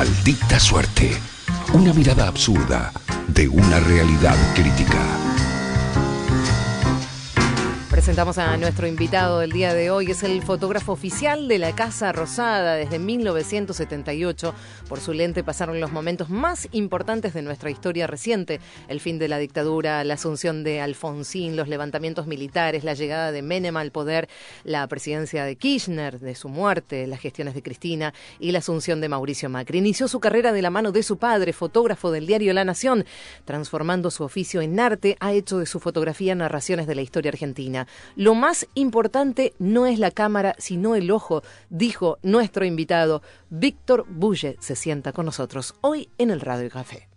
[0.00, 1.14] Maldita suerte.
[1.74, 2.90] Una mirada absurda
[3.28, 5.29] de una realidad crítica.
[8.00, 10.10] Presentamos a nuestro invitado del día de hoy.
[10.10, 14.54] Es el fotógrafo oficial de la Casa Rosada desde 1978.
[14.88, 18.58] Por su lente pasaron los momentos más importantes de nuestra historia reciente.
[18.88, 23.42] El fin de la dictadura, la asunción de Alfonsín, los levantamientos militares, la llegada de
[23.42, 24.30] Menem al poder,
[24.64, 29.10] la presidencia de Kirchner, de su muerte, las gestiones de Cristina y la asunción de
[29.10, 29.76] Mauricio Macri.
[29.76, 33.04] Inició su carrera de la mano de su padre, fotógrafo del diario La Nación.
[33.44, 37.86] Transformando su oficio en arte, ha hecho de su fotografía narraciones de la historia argentina.
[38.16, 43.22] Lo más importante no es la cámara, sino el ojo, dijo nuestro invitado.
[43.48, 47.08] Víctor Bulle se sienta con nosotros hoy en el Radio Café.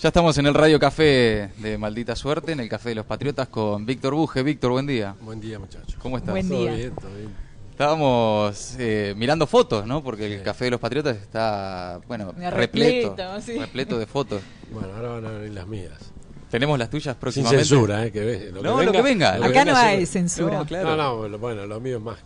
[0.00, 3.46] Ya estamos en el Radio Café de Maldita Suerte, en el Café de los Patriotas
[3.48, 4.42] con Víctor Buje.
[4.42, 5.14] Víctor, buen día.
[5.20, 5.94] Buen día, muchachos.
[6.00, 6.32] ¿Cómo estás?
[6.32, 6.72] Buen Todo día.
[6.74, 7.30] bien, todo bien.
[7.70, 10.02] Estábamos eh, mirando fotos, ¿no?
[10.02, 10.42] Porque el.
[10.42, 13.58] Café de los Patriotas está, bueno, Repleto, repleto, sí.
[13.58, 14.42] repleto de fotos.
[14.72, 16.12] Bueno, ahora van a venir las mías.
[16.52, 17.64] Tenemos las tuyas Sin próximamente.
[17.64, 18.12] censura, ¿eh?
[18.12, 19.36] Que ve, lo No, lo que venga.
[19.38, 20.58] lo que Acá venga no hay censura.
[20.58, 20.94] No, claro.
[20.96, 22.18] No, no, bueno, lo mío es más.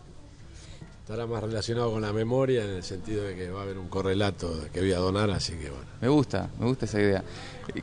[1.02, 3.86] Estará más relacionado con la memoria en el sentido de que va a haber un
[3.88, 5.86] correlato que voy a donar, así que bueno.
[6.00, 7.22] Me gusta, me gusta esa idea.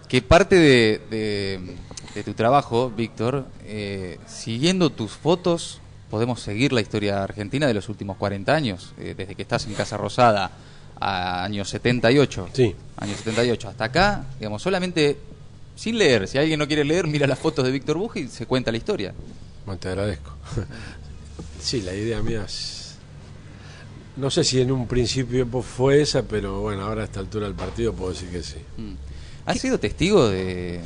[0.09, 1.75] Que parte de, de-
[2.13, 5.79] de tu trabajo, Víctor, eh, siguiendo tus fotos,
[6.11, 9.73] podemos seguir la historia argentina de los últimos 40 años, eh, desde que estás en
[9.75, 10.51] Casa Rosada
[10.99, 12.49] a años 78.
[12.51, 12.75] Sí.
[12.97, 15.17] Años 78 hasta acá, digamos, solamente
[15.75, 16.27] sin leer.
[16.27, 18.77] Si alguien no quiere leer, mira las fotos de Víctor Buji y se cuenta la
[18.77, 19.13] historia.
[19.65, 20.31] Bueno, te agradezco.
[21.61, 22.95] sí, la idea mía es...
[24.15, 27.55] No sé si en un principio fue esa, pero bueno, ahora a esta altura del
[27.55, 28.57] partido puedo decir que sí.
[28.77, 28.93] Mm.
[29.47, 30.79] ¿Has sido testigo de,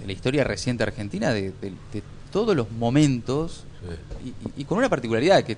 [0.00, 4.24] de la historia reciente argentina, de, de- de todos los momentos, Sí.
[4.24, 4.28] y,
[4.60, 5.56] y- y con una particularidad que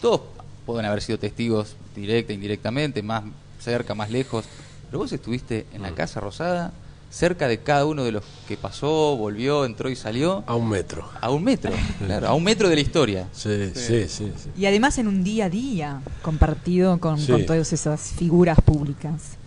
[0.00, 0.20] todos
[0.64, 3.24] pueden haber sido testigos directa, indirectamente, más
[3.60, 4.44] cerca, más lejos,
[4.88, 5.94] pero vos estuviste en la Mm.
[5.94, 6.72] Casa Rosada,
[7.16, 11.08] cerca de cada uno de los que pasó, volvió, entró y salió, A un metro.
[11.18, 11.72] a un metro,
[12.04, 13.28] claro, a un metro de la historia.
[13.32, 14.30] Sí, sí, sí.
[14.36, 14.50] sí.
[14.54, 17.32] Y además en un día a día compartido con, Sí.
[17.32, 19.38] con todas esas figuras públicas.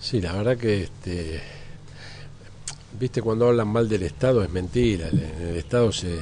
[0.00, 1.42] Sí, la verdad que este
[2.98, 6.16] viste cuando hablan mal del Estado es mentira, el- en el Estado se,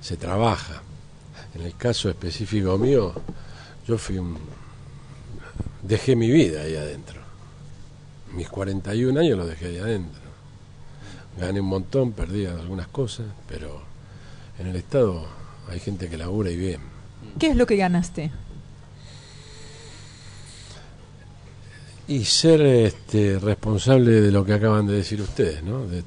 [0.00, 0.80] se trabaja.
[1.56, 3.12] En el caso específico mío,
[3.88, 4.38] yo fui un
[5.82, 7.19] dejé mi vida ahí adentro.
[8.34, 10.20] Mis 41 años los dejé ahí adentro.
[11.38, 13.82] Gané un montón, perdí algunas cosas, pero
[14.58, 15.26] en el Estado
[15.68, 16.80] hay gente que labura y bien.
[17.38, 18.30] ¿Qué es lo que ganaste?
[22.08, 25.86] Y ser este, responsable de lo que acaban de decir ustedes, ¿no?
[25.86, 26.02] De,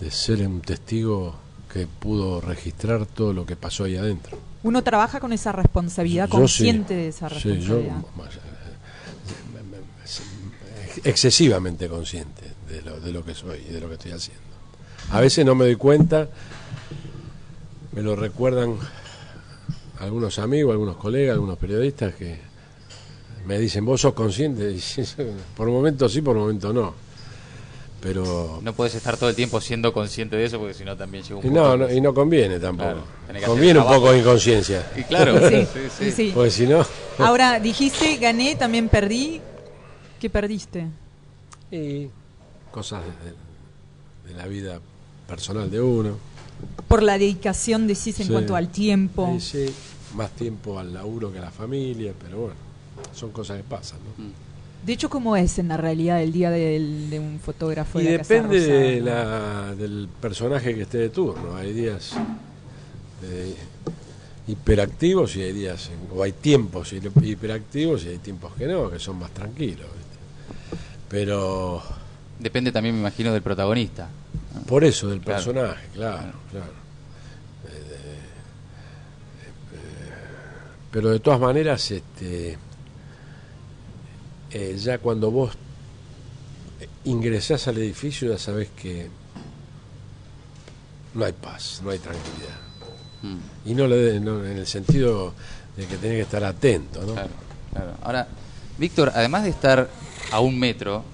[0.00, 1.36] de ser un testigo
[1.72, 4.36] que pudo registrar todo lo que pasó ahí adentro.
[4.64, 7.00] Uno trabaja con esa responsabilidad, Yo consciente sí.
[7.00, 7.96] de esa Sí, responsabilidad.
[8.00, 8.38] yo más, eh,
[11.04, 14.42] excesivamente consciente de lo, de lo que soy y de lo que estoy haciendo.
[15.10, 16.28] A veces no me doy cuenta,
[17.92, 18.76] me lo recuerdan
[20.00, 22.38] algunos amigos, algunos colegas, algunos periodistas que
[23.46, 25.02] me dicen, vos sos consciente, Y sí,
[25.56, 26.94] por un momento sí, por un momento no.
[28.00, 31.22] Pero No puedes estar todo el tiempo siendo consciente de eso, porque si no también
[31.24, 33.02] llega un punto no, no- y no conviene tampoco.
[33.28, 34.86] Claro, conviene un poco de inconsciencia.
[34.96, 36.30] Y claro, Sí, sí, sí, sí.
[36.34, 36.84] Porque si no...
[37.18, 39.40] Ahora, dijiste, gané, también perdí.
[40.24, 40.86] ¿Qué perdiste?
[41.70, 42.08] Y
[42.70, 43.02] cosas
[44.24, 44.80] de, de la vida
[45.28, 46.16] personal de uno.
[46.88, 48.32] Por la dedicación, decís, en Sí.
[48.32, 49.36] cuanto al tiempo.
[49.38, 49.74] Sí, sí,
[50.16, 52.54] más tiempo al laburo que a la familia, pero bueno,
[53.14, 54.24] son cosas que pasan, ¿no?
[54.86, 58.12] De hecho, ¿cómo es en la realidad el día del- de un fotógrafo Y de
[58.12, 61.54] la Casa depende de la, del personaje que esté de turno.
[61.54, 62.12] Hay días
[63.24, 63.54] eh,
[64.48, 69.18] hiperactivos y hay días, o hay tiempos hiperactivos y hay tiempos que no, que son
[69.18, 69.80] más tranquilos.
[69.80, 70.13] ¿viste?
[71.14, 71.80] Pero
[72.40, 74.08] Depende también, me imagino, del protagonista.
[74.66, 75.44] por eso del Claro.
[75.44, 76.72] personaje, claro, claro.
[77.68, 78.18] Eh,
[79.72, 79.78] eh,
[80.90, 82.58] pero de todas maneras, este,
[84.50, 85.52] eh, ya cuando vos
[87.04, 89.08] ingresás al edificio ya sabés que
[91.14, 92.58] no hay paz, no hay tranquilidad.
[93.22, 93.68] Mm.
[93.70, 95.32] Y no, le, no en el sentido
[95.76, 97.12] de que tenés que estar atento, ¿no?
[97.12, 97.28] Claro,
[97.72, 97.92] claro.
[98.02, 98.26] Ahora,
[98.78, 99.88] Víctor, además de estar
[100.32, 101.04] a un metro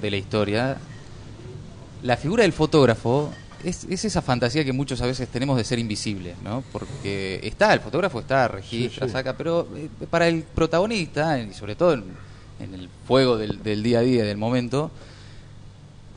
[0.00, 0.78] de la historia,
[2.02, 3.30] la figura del fotógrafo
[3.64, 6.62] es, es esa fantasía que muchos a veces tenemos de ser invisible, ¿no?
[6.72, 9.12] Porque está, el fotógrafo está, registra, Sí, sí.
[9.12, 12.04] saca, pero eh, para el protagonista, y sobre todo en,
[12.60, 14.90] en el fuego del, del día a día, del momento,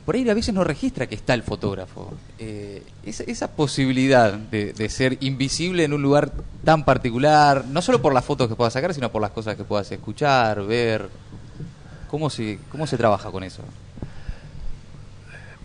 [0.06, 2.14] por ahí a veces no registra que está el fotógrafo.
[2.44, 6.32] Eh, esa, esa posibilidad de, de ser invisible en un lugar
[6.64, 9.64] tan particular, no solo por las fotos que puedas sacar, sino por las cosas que
[9.64, 11.08] puedas escuchar, ver.
[12.10, 13.62] ¿Cómo se, cómo se trabaja con eso?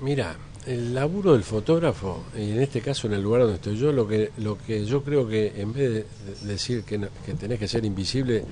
[0.02, 0.36] Mira,
[0.66, 4.06] el laburo del fotógrafo, y en este caso en el lugar donde estoy yo, lo
[4.06, 6.06] que, lo que yo creo que en vez de
[6.46, 8.44] decir que, no- que tenés que ser invisible,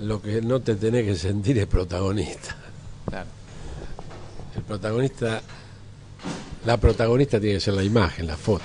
[0.00, 2.56] lo que no te tenés que sentir es protagonista.
[3.08, 3.28] Claro.
[4.56, 5.40] El protagonista,
[6.64, 8.64] la protagonista tiene que ser la imagen, la foto.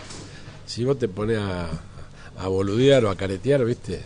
[0.66, 1.70] Si vos te pones a,
[2.38, 4.02] a boludear o a caretear, viste,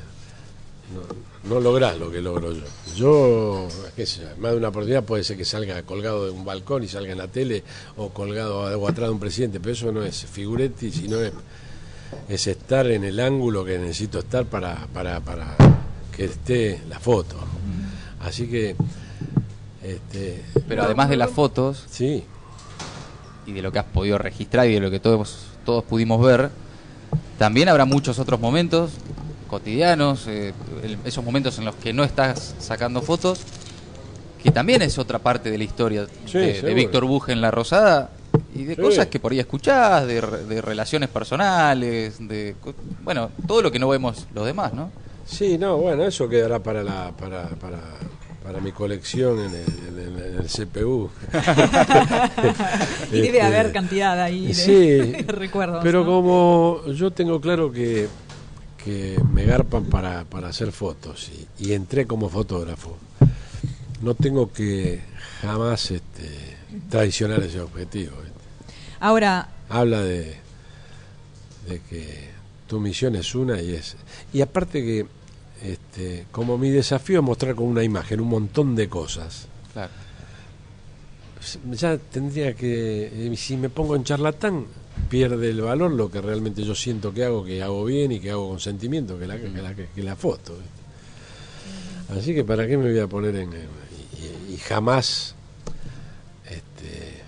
[0.93, 2.63] no, no lográs lo que logro yo.
[2.95, 6.83] Yo, qué sé, más de una oportunidad puede ser que salga colgado de un balcón
[6.83, 7.63] y salga en la tele
[7.97, 11.33] o colgado o atrás de un presidente, pero eso no es figuretti, sino es,
[12.29, 15.55] es estar en el ángulo que necesito estar para, para, para
[16.15, 17.37] que esté la foto.
[18.19, 18.75] Así que,
[19.83, 22.23] este, Pero además de las fotos sí,
[23.51, 26.49] y de lo que has podido registrar y de lo que todos, todos pudimos ver,
[27.37, 28.91] también habrá muchos otros momentos
[29.49, 30.53] cotidianos, eh,
[30.83, 33.41] el- esos momentos en los que no estás sacando fotos,
[34.41, 36.73] que también es otra parte de la historia Sí, de.
[36.73, 38.09] Víctor Buge en La Rosada
[38.55, 38.81] y de Sí.
[38.81, 42.55] cosas que por ahí escuchás, de, de relaciones personales, de
[43.03, 44.89] bueno, todo lo que no vemos los demás, ¿no?
[45.25, 47.79] Sí, no, bueno, eso quedará para la para, para,
[48.43, 51.09] para mi colección en el, en el- en el CPU.
[53.11, 55.81] Y debe Este, haber cantidad ahí de Sí, recuerdos.
[55.83, 56.05] pero ¿no?
[56.05, 58.07] como yo tengo claro que,
[58.83, 61.29] que me garpan para, para hacer fotos
[61.59, 62.97] y, y entré como fotógrafo,
[64.01, 65.01] no tengo que
[65.41, 66.29] jamás este,
[66.89, 68.13] traicionar ese objetivo.
[68.99, 70.35] Ahora, habla de,
[71.67, 72.29] de que
[72.67, 73.95] tu misión es una y es
[74.33, 75.05] y aparte que
[75.63, 79.91] este, como mi desafío es mostrar con una imagen un montón de cosas Claro.
[81.71, 84.65] ya tendría que eh, si me pongo en charlatán
[85.09, 88.31] pierde el valor lo que realmente yo siento que hago que hago bien y que
[88.31, 92.19] hago con sentimiento que la, que la, que la foto ¿viste?
[92.19, 95.33] así que para qué me voy a poner en y, y jamás
[96.45, 97.21] este,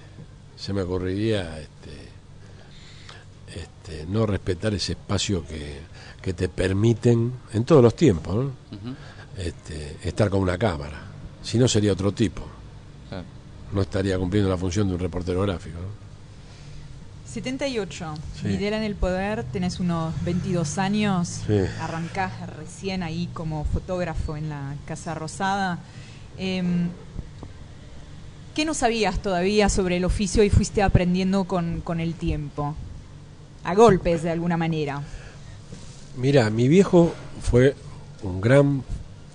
[0.57, 5.77] se me ocurriría este, este, no respetar ese espacio que,
[6.23, 8.47] que te permiten en todos los tiempos
[9.37, 11.01] este, estar con una cámara
[11.43, 12.41] si no sería otro tipo
[13.09, 13.25] Claro.
[13.73, 16.03] no estaría cumpliendo la función de un reportero gráfico ¿no?
[17.29, 18.47] 78, Sí.
[18.47, 21.59] Videla en el poder, tenés unos 22 años, Sí.
[21.81, 25.79] arrancás recién ahí como fotógrafo en la Casa Rosada.
[26.37, 26.89] Em,
[28.53, 32.75] ¿Qué no sabías todavía sobre el oficio y fuiste aprendiendo con, con el tiempo?
[33.63, 35.01] A golpes, de alguna manera.
[36.17, 37.75] Mira, mi viejo fue
[38.21, 38.83] un gran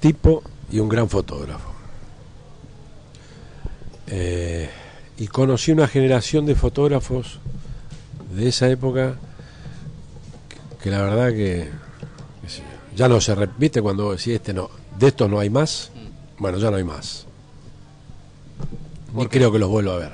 [0.01, 1.73] tipo y un gran fotógrafo.
[4.07, 4.71] Eh,
[5.19, 7.41] y conocí una generación de fotógrafos
[8.35, 9.17] de esa época
[10.49, 11.69] que, que la verdad que,
[12.99, 15.93] ya no se repite cuando decís este no, de estos no hay más,
[16.39, 17.27] bueno, ya no hay más.
[19.15, 20.13] Ni creo que los vuelva a ver.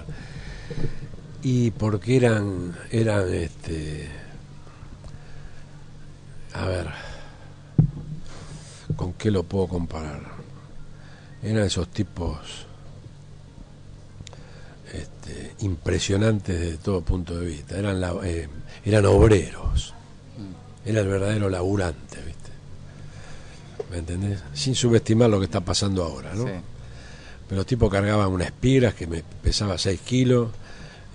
[1.42, 4.08] Y porque eran, eran este,
[6.64, 6.86] a ver,
[8.96, 10.22] ¿con qué lo puedo comparar?
[11.42, 12.38] Eran esos tipos
[14.92, 17.78] este, impresionantes desde todo punto de vista.
[17.78, 18.48] Eran, la- eh,
[18.84, 19.94] eran obreros.
[20.86, 22.50] Era el verdadero laburante, ¿viste?
[23.90, 24.40] ¿Me entendés?
[24.52, 26.44] Sin subestimar lo que está pasando ahora, ¿no?
[26.44, 26.52] Sí.
[27.48, 30.50] Pero los tipos cargaban unas espiras que me pesaba 6 kilos.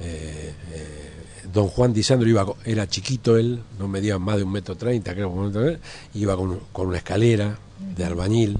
[0.01, 1.18] eh, eh,
[1.53, 5.13] don Juan Disandro iba, co- era chiquito él, no medía más de un metro treinta,
[5.13, 5.77] creo, un metro
[6.13, 7.57] iba con, con una escalera
[7.95, 8.57] de albañil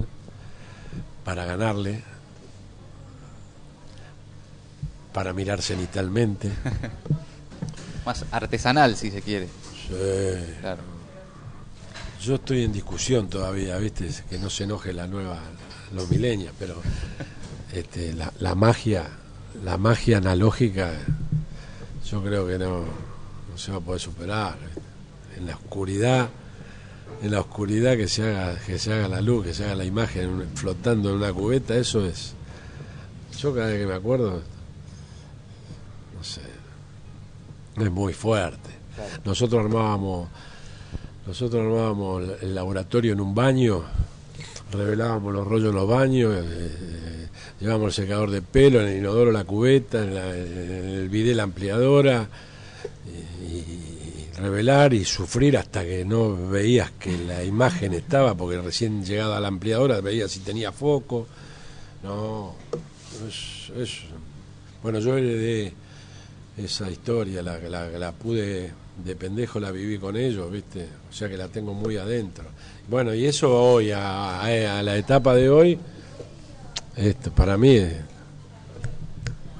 [1.24, 2.02] para ganarle,
[5.12, 6.50] para mirar cenitalmente.
[8.06, 9.46] Más artesanal, si se quiere.
[9.46, 10.54] Sí.
[10.60, 10.82] Claro.
[12.22, 14.08] Yo estoy en discusión todavía, ¿viste?
[14.28, 15.38] Que no se enoje la nueva,
[15.94, 16.80] los milenios, pero
[17.72, 19.04] este, la, la magia,
[19.64, 20.92] la magia analógica,
[22.08, 22.80] yo creo que no,
[23.50, 24.56] no se va a poder superar.
[25.36, 26.28] En la oscuridad,
[27.22, 29.84] en la oscuridad que se haga, que se haga la luz, que se haga la
[29.84, 32.34] imagen flotando en una cubeta, eso es.
[33.38, 34.42] Yo cada vez que me acuerdo,
[36.16, 36.42] no sé,
[37.76, 38.70] es muy fuerte.
[39.24, 40.28] Nosotros armábamos
[41.26, 43.82] nosotros armábamos el- el laboratorio en un baño,
[44.72, 47.09] revelábamos los rollos en los baños, eh,
[47.60, 52.28] llevábamos el secador de pelo, en el inodoro la cubeta, en, el bidet la ampliadora,
[53.06, 59.36] y, revelar y sufrir hasta que no veías que la imagen estaba, porque recién llegada
[59.36, 61.26] a la ampliadora veías si tenía foco.
[62.02, 62.54] No,
[63.28, 64.00] es,
[64.82, 65.74] Bueno, yo heredé
[66.56, 68.72] esa historia, la, la, pude
[69.04, 70.86] de pendejo la viví con ellos, ¿viste?
[71.10, 72.44] O sea que la tengo muy adentro.
[72.88, 75.78] Bueno, y eso hoy, a la etapa de hoy,
[76.96, 77.94] esto para mí es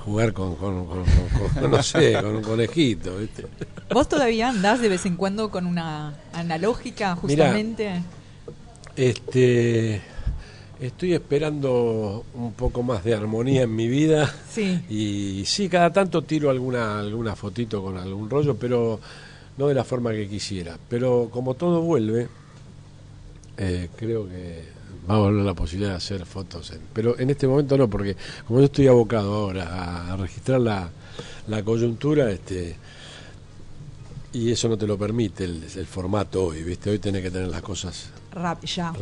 [0.05, 3.47] jugar con, con- con- con- con- no sé, con un conejito, ¿viste?
[3.93, 7.47] ¿Vos todavía andás de vez en cuando con una analógica, Mirá.
[7.47, 8.03] justamente?
[8.97, 10.01] Este,
[10.81, 14.33] estoy esperando un poco más de armonía en mi vida.
[14.51, 14.81] Sí.
[14.89, 19.01] Y sí, cada tanto tiro alguna, alguna fotito con algún rollo, pero
[19.57, 20.77] no de la forma que quisiera.
[20.89, 22.29] Pero como todo vuelve,
[23.59, 24.65] eh, creo que
[25.11, 26.71] va a volver la posibilidad de hacer fotos.
[26.71, 30.61] en- pero en este momento no, porque como yo estoy abocado ahora a, a registrar
[30.61, 30.89] la,
[31.49, 32.77] la coyuntura, este
[34.33, 36.91] y eso no te lo permite el, el formato hoy, ¿viste?
[36.91, 38.93] Hoy tenés que tener las cosas Rap, ya.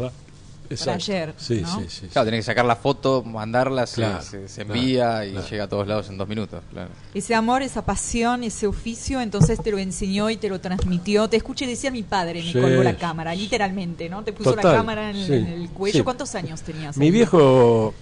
[0.76, 1.80] Para ayer, Sí, ¿no?
[1.80, 2.06] sí, sí.
[2.08, 5.46] Claro, tenés que sacar la foto, mandarla, se- Claro, se, se claro, envía y claro.
[5.48, 6.62] llega a todos lados en dos minutos.
[6.70, 6.90] Claro.
[7.14, 11.28] Ese amor, esa pasión, ese oficio, entonces te lo enseñó y te lo transmitió.
[11.28, 12.60] Te escuché decir mi padre, me Sí.
[12.60, 14.22] colgó la cámara, literalmente, ¿no?
[14.24, 15.98] Te puso Total, la cámara en, sí, en el cuello.
[15.98, 16.02] sí.
[16.04, 16.96] ¿Cuántos años tenías?
[16.96, 17.10] Mi ahí?
[17.12, 17.94] viejo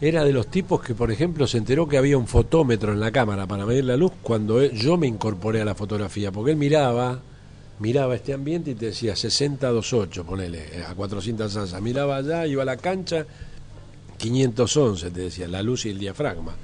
[0.00, 3.10] era de los tipos que, por ejemplo, se enteró que había un fotómetro en la
[3.10, 6.56] cámara para medir la luz cuando él- yo me incorporé a la fotografía, porque él
[6.58, 7.20] miraba,
[7.78, 11.80] miraba este ambiente y te decía 60-28, ponele, eh, a 400 asas.
[11.82, 13.26] Miraba allá, iba a la cancha,
[14.18, 16.54] 511, te decía, la luz y el diafragma.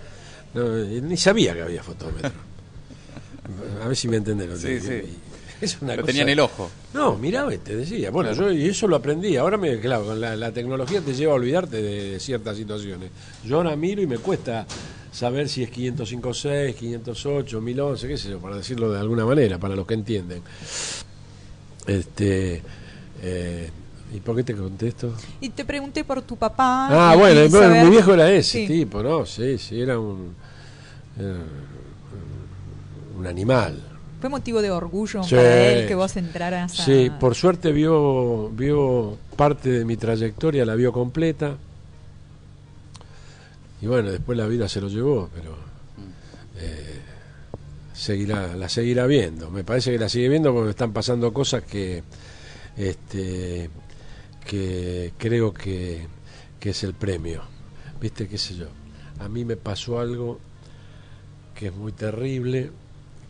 [0.55, 2.31] No, eh, ni sabía que había fotómetro.
[3.83, 5.17] A ver si me entendés lo que Sí, sí.
[5.61, 6.71] Es una Lo cosa- tenía en el ojo.
[6.93, 8.11] no, miraba y te decía.
[8.11, 8.51] Bueno, Claro.
[8.51, 9.37] yo y eso lo aprendí.
[9.37, 13.11] Ahora, me, claro, con la, la tecnología te lleva a olvidarte de, de ciertas situaciones.
[13.45, 14.67] Yo ahora miro y me cuesta
[15.13, 19.77] saber si es 505.6, 508, 1011, qué sé yo, para decirlo de alguna manera, para
[19.77, 20.43] los que entienden.
[21.87, 22.63] Este,
[23.23, 23.71] eh,
[24.15, 25.15] ¿Y por qué te contesto?
[25.41, 26.89] Y te pregunté por tu papá.
[27.13, 28.67] Ah, bueno, bueno, mi viejo era ese Sí.
[28.67, 29.25] tipo, ¿no?
[29.27, 30.35] Sí, sí, era un,
[31.19, 31.37] era
[33.19, 33.81] un animal.
[34.21, 35.35] Fue motivo de orgullo Sí.
[35.35, 36.85] para él que vos entraras a...
[36.85, 41.57] Sí, por suerte vio, vio parte de mi trayectoria, la vio completa.
[43.83, 45.57] Y bueno, después la vida se lo llevó, pero
[46.57, 47.01] eh,
[47.93, 49.51] seguirá, la seguirá viendo.
[49.51, 52.05] Me parece que la sigue viendo porque están pasando cosas que,
[52.77, 53.71] este,
[54.47, 56.07] que creo que,
[56.61, 57.43] que es el premio.
[58.01, 58.29] ¿Viste?
[58.29, 58.69] ¿Qué sé yo?
[59.19, 60.39] A mí me pasó algo
[61.57, 62.71] que es muy terrible,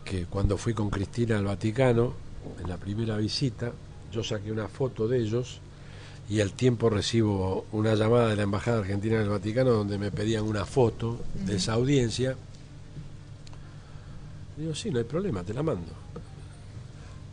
[0.05, 2.13] que cuando fui con Cristina al Vaticano,
[2.61, 3.71] en la primera visita,
[4.11, 5.61] yo saqué una foto de ellos
[6.29, 10.11] y al tiempo recibo una llamada de la Embajada Argentina en el Vaticano donde me
[10.11, 12.35] pedían una foto de esa audiencia.
[14.57, 15.91] Digo, sí, no hay problema, te la mando.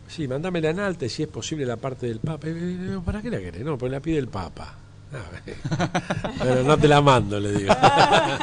[0.09, 2.49] Sí, mándamela en alta y si es posible la parte del Papa.
[2.49, 3.64] Y digo, ¿para qué la querés?
[3.64, 4.75] No, pues la pide el Papa.
[5.12, 7.73] Ah, bueno, no te la mando, le digo.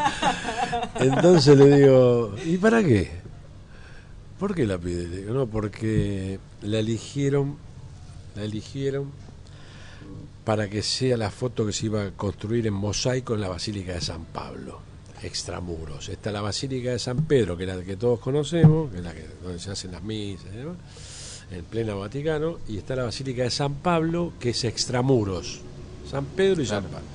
[1.00, 3.12] Entonces le digo, ¿y para qué?
[4.40, 5.08] ¿Por qué la pide?
[5.08, 7.58] Le digo, no, porque la eligieron,
[8.36, 9.12] la eligieron
[10.48, 13.94] para que sea la foto que se iba a construir en mosaico en la Basílica
[13.96, 14.80] de San Pablo,
[15.22, 16.08] extramuros.
[16.08, 19.14] Está la Basílica de San Pedro, que es la que todos conocemos, que es la
[19.14, 20.78] que, donde se hacen las misas y demás,
[21.52, 25.60] en pleno Vaticano, y está la Basílica de San Pablo, que es extramuros.
[26.10, 27.06] San Pedro y San Pablo.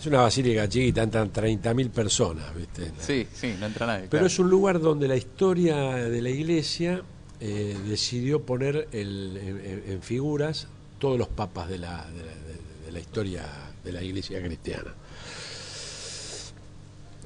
[0.00, 2.90] Es una basílica chiquita, entran 30.000 personas, ¿viste?
[3.00, 4.00] Sí, sí, no entra nadie.
[4.04, 4.26] Pero claro.
[4.28, 7.02] es un lugar donde la historia de la iglesia
[7.38, 10.68] eh, decidió poner el- en, en- en figuras
[10.98, 12.32] todos los papas de la, de, la,
[12.90, 13.44] de- la historia
[13.84, 14.94] de la iglesia cristiana.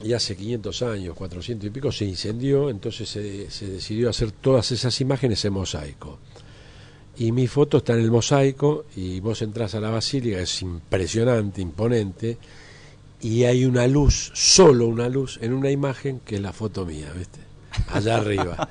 [0.03, 4.71] Y hace 500 años, 400 y pico, se incendió, entonces se, se decidió hacer todas
[4.73, 6.19] esas imágenes en mosaico.
[7.17, 11.63] Y mi foto está en el mosaico y vos entras a la basílica, es impresionante,
[11.63, 12.39] imponente,
[13.23, 17.13] y hay una luz, solo una luz, en una imagen que es la foto mía,
[17.17, 17.39] ¿viste?
[17.89, 18.69] Allá arriba.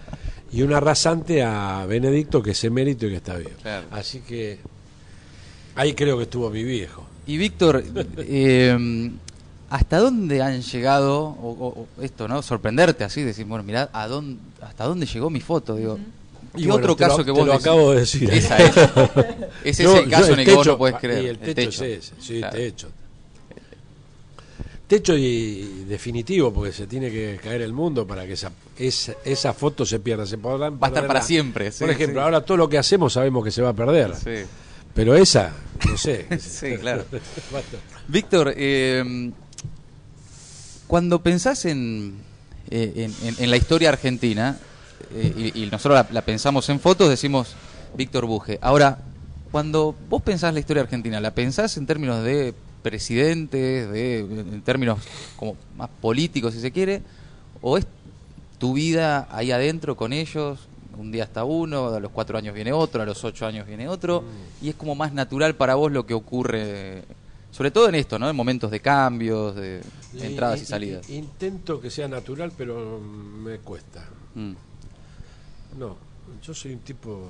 [0.52, 3.56] Y una rasante a Benedicto que es emérito y que está bien.
[3.62, 3.88] Claro.
[3.92, 4.60] Así que
[5.76, 7.06] ahí creo que estuvo mi viejo.
[7.26, 7.84] Y Víctor,
[8.18, 9.12] eh,
[9.70, 12.42] ¿hasta dónde han llegado, o, esto, ¿no?
[12.42, 15.76] Sorprenderte así, decir, bueno, mirá, ¿a dónde, ¿hasta dónde llegó mi foto?
[15.76, 15.98] Digo,
[16.56, 17.66] ¿qué Y bueno, otro lo- caso que te vos lo decís?
[17.66, 18.30] acabo de decir.
[18.32, 18.76] Esa es.
[19.64, 21.24] Es ese el caso en el que vos no podés creer.
[21.24, 22.58] Y el techo, es ese, sí, Claro.
[22.58, 22.90] techo.
[24.88, 29.54] Techo y definitivo, porque se tiene que caer el mundo para que esa, esa, esa
[29.54, 30.26] foto se pierda.
[30.28, 32.24] Se podrán Va a estar para siempre, sí, Por ejemplo, sí.
[32.24, 34.14] ahora todo lo que hacemos sabemos que se va a perder.
[34.16, 34.46] Sí.
[34.94, 35.52] Pero esa,
[35.88, 36.28] no sé.
[36.40, 37.06] Sí, claro.
[38.08, 39.32] Víctor, eh,
[40.88, 42.16] cuando pensás en,
[42.70, 44.58] eh, en, en- la historia argentina,
[45.14, 47.56] eh, y, y nosotros la, la pensamos en fotos, decimos
[47.96, 48.60] Víctor Buje.
[48.62, 49.00] Ahora,
[49.52, 55.00] cuando vos pensás la historia argentina, ¿la pensás en términos de presidentes, de, en términos
[55.38, 57.02] como más políticos, si se quiere?
[57.62, 57.86] ¿O es
[58.58, 60.60] tu vida ahí adentro con ellos.
[60.98, 63.88] Un día está uno, a los cuatro años viene otro, a los ocho años viene
[63.88, 64.66] otro, Mm.
[64.66, 67.04] y es como más natural para vos lo que ocurre,
[67.52, 68.30] sobre todo en esto, ¿no?
[68.30, 69.82] En momentos de cambios, de
[70.20, 71.10] entradas y, salidas.
[71.10, 74.08] Intento que sea natural, pero me cuesta.
[74.36, 74.54] Mm,
[75.78, 75.98] No,
[76.44, 77.28] yo soy un tipo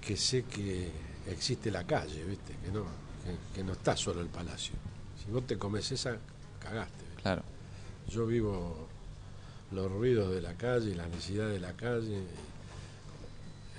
[0.00, 0.90] que sé que
[1.28, 2.54] existe la calle, ¿viste?
[2.64, 2.84] Que no,
[3.24, 4.74] que, que no está solo el palacio.
[5.24, 6.16] Si vos te comes esa,
[6.60, 7.04] cagaste.
[7.04, 7.22] ¿viste?
[7.22, 7.42] claro.
[8.08, 8.86] Yo vivo
[9.72, 12.20] los ruidos de la calle, la necesidad de la calle,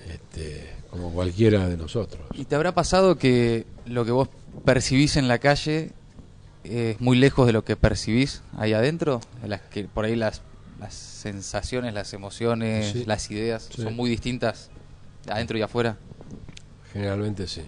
[0.10, 2.22] este, como cualquiera de nosotros.
[2.34, 4.30] ¿Y te habrá pasado que lo que vos
[4.66, 5.92] percibís en la calle
[6.64, 9.22] es muy lejos de lo que percibís ahí adentro?
[9.42, 10.42] De las que por ahí las,
[10.80, 13.04] las sensaciones, las emociones, Sí.
[13.06, 13.82] las ideas Sí.
[13.82, 14.70] son muy distintas
[15.30, 15.98] adentro y afuera.
[16.94, 17.62] Generalmente sí.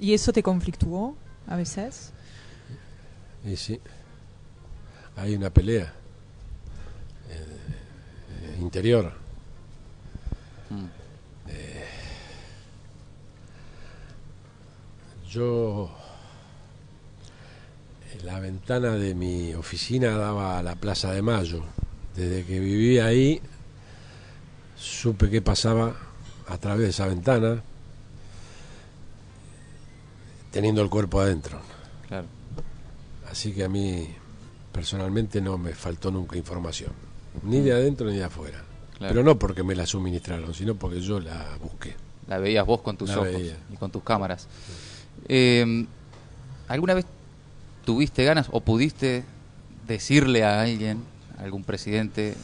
[0.00, 2.12] ¿Y eso te conflictuó a veces?
[3.46, 3.80] Y sí,
[5.16, 5.94] hay una pelea
[8.58, 9.12] interior.
[10.70, 10.86] Mm,
[15.30, 15.90] Yo,
[18.14, 21.64] en la ventana de mi oficina daba a la Plaza de Mayo.
[22.16, 23.40] Desde que viví ahí,
[24.76, 25.94] supe qué pasaba
[26.48, 27.62] a través de esa ventana,
[30.50, 31.60] teniendo el cuerpo adentro.
[32.06, 32.26] claro.
[33.30, 34.08] Así que a mí,
[34.72, 36.92] personalmente, no me faltó nunca información.
[37.42, 38.62] Ni de adentro ni de afuera.
[38.98, 39.12] Claro.
[39.14, 41.94] Pero no porque me la suministraron, sino porque yo la busqué.
[42.26, 43.56] La veías vos con tus La ojos veía.
[43.72, 44.48] y con tus cámaras.
[45.28, 45.86] Eh,
[46.68, 47.06] ¿Alguna vez
[47.84, 49.24] tuviste ganas o pudiste
[49.86, 50.98] decirle a alguien,
[51.38, 52.34] a algún presidente, eh,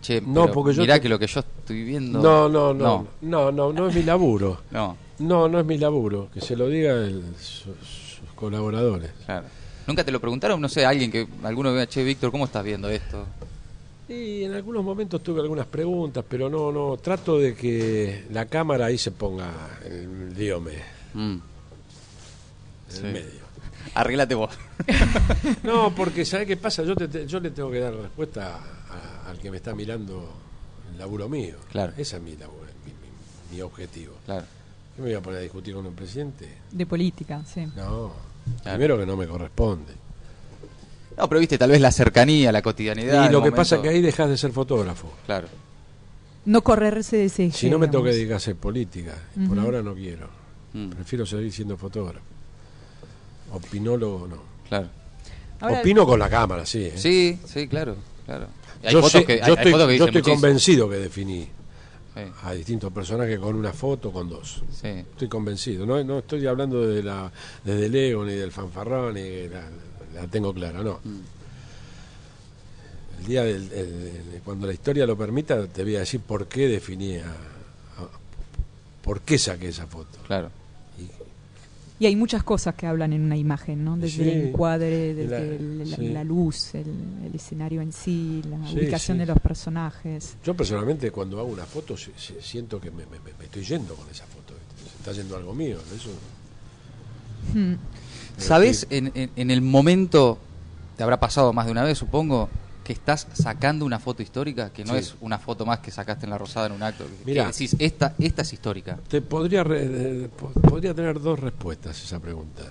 [0.00, 2.20] che, No, yo mirá te- que lo que yo estoy viendo...
[2.20, 4.62] No, no, no, no, no, no, es mi laburo.
[4.72, 6.28] no, No, no es mi laburo.
[6.34, 7.76] Que se lo diga el- sus,
[8.18, 9.10] sus colaboradores.
[9.26, 9.46] claro.
[9.86, 10.60] ¿Nunca te lo preguntaron?
[10.60, 13.26] No sé, alguien que, alguno vea, che, Víctor, ¿cómo estás viendo esto?
[14.12, 18.86] Y en algunos momentos tuve algunas preguntas, pero no, no, trato de que la cámara
[18.86, 20.72] ahí se ponga el diome
[21.14, 21.42] Mm, en
[22.88, 23.00] Sí.
[23.06, 23.42] el medio.
[23.94, 24.50] Arreglate vos.
[25.62, 26.82] No, porque ¿sabes qué pasa?
[26.82, 28.58] Yo, te- yo le tengo que dar respuesta
[28.90, 30.28] a- al que me está mirando
[30.90, 31.56] el laburo mío.
[31.70, 31.92] Claro.
[31.96, 34.14] Ese es mi, laburo, mi, mi- mi objetivo.
[34.26, 34.44] claro.
[34.94, 36.46] ¿Qué me voy a poner a discutir con un presidente?
[36.70, 37.64] De política, sí.
[37.64, 37.72] No.
[37.74, 38.12] Claro.
[38.76, 39.94] Primero que no me corresponde.
[41.16, 43.28] No, pero viste, tal vez la cercanía, la cotidianidad.
[43.28, 45.12] y lo que pasa es que ahí dejas de ser fotógrafo.
[45.26, 45.48] Claro.
[46.44, 49.14] No correrse de ese Si no me tengo que dedicar a hacer política,
[49.48, 50.28] por ahora no quiero.
[50.72, 52.24] Mm, Prefiero seguir siendo fotógrafo.
[53.52, 54.42] Opinólogo no.
[54.68, 54.88] claro.
[55.60, 56.86] Ahora- Opino con la cámara, sí.
[56.86, 56.92] ¿eh?
[56.96, 57.94] Sí, sí, claro,
[58.26, 58.46] claro.
[58.82, 60.96] Hay yo fotos sé- que, hay- yo hay estoy, fotos que yo estoy convencido que
[60.96, 61.46] definí
[62.14, 64.62] Sí, a distintos personajes con una foto, con dos.
[64.72, 64.88] sí.
[64.88, 65.86] Estoy convencido.
[65.86, 67.30] No, no estoy hablando de la,
[67.64, 69.62] desde el ego, ni del fanfarrón, ni de la,
[70.14, 71.00] la tengo clara, no.
[71.04, 71.20] Mm.
[73.20, 76.48] El día del, el- el- cuando la historia lo permita, te voy a decir por
[76.48, 78.08] qué definí a- a-
[79.02, 80.18] por qué saqué esa foto.
[80.26, 80.50] Claro.
[80.98, 83.96] Y Y hay muchas cosas que hablan en una imagen, ¿no?
[83.96, 84.28] Desde Sí.
[84.30, 86.08] el encuadre, desde La- el- la, sí.
[86.08, 86.86] la luz, el,
[87.26, 89.20] el escenario en sí, la Sí, ubicación sí.
[89.20, 90.34] de los personajes.
[90.44, 93.62] yo personalmente cuando hago una foto si- si- siento que me, me- me- me estoy
[93.62, 94.54] yendo con esa foto.
[94.98, 95.78] está yendo algo mío.
[95.94, 96.10] Eso,
[97.54, 97.74] Hmm.
[98.38, 100.38] ¿Sabes en, en- en el momento,
[100.96, 102.48] te habrá pasado más de una vez, supongo,
[102.84, 104.98] que estás sacando una foto histórica, que no Sí.
[105.00, 107.04] es una foto más que sacaste en la Rosada en un acto?
[107.24, 108.98] Que decís, esta, esta es histórica.
[109.08, 109.84] Te podría, re-
[110.24, 112.62] eh, po- podría tener dos respuestas esa pregunta.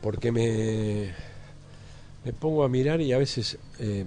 [0.00, 1.12] Porque me,
[2.24, 3.58] me pongo a mirar y a veces...
[3.78, 4.06] eh,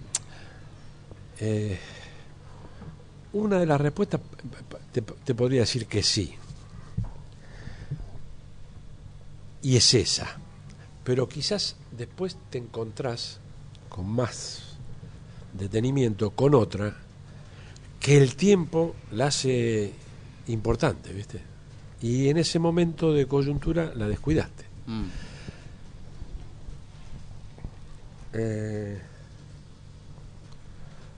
[1.40, 1.78] eh,
[3.34, 4.20] una de las respuestas
[4.92, 6.34] te, te podría decir que sí.
[9.62, 10.38] Y es esa.
[11.04, 13.40] Pero quizás después te encontrás
[13.90, 14.78] con más
[15.54, 16.96] detenimiento con otra
[18.00, 19.94] que el tiempo la hace
[20.48, 21.42] importante, ¿viste?
[22.02, 24.66] Y en ese momento de coyuntura la descuidaste.
[24.88, 25.04] Mm,
[28.34, 28.98] Eh,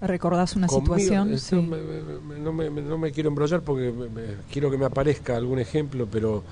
[0.01, 1.32] ¿Recordás una conmigo, situación?
[1.34, 1.67] esto Sí.
[1.67, 4.86] me- me- me- no, me, no me quiero embrollar porque me- me- quiero que me
[4.86, 6.43] aparezca algún ejemplo, pero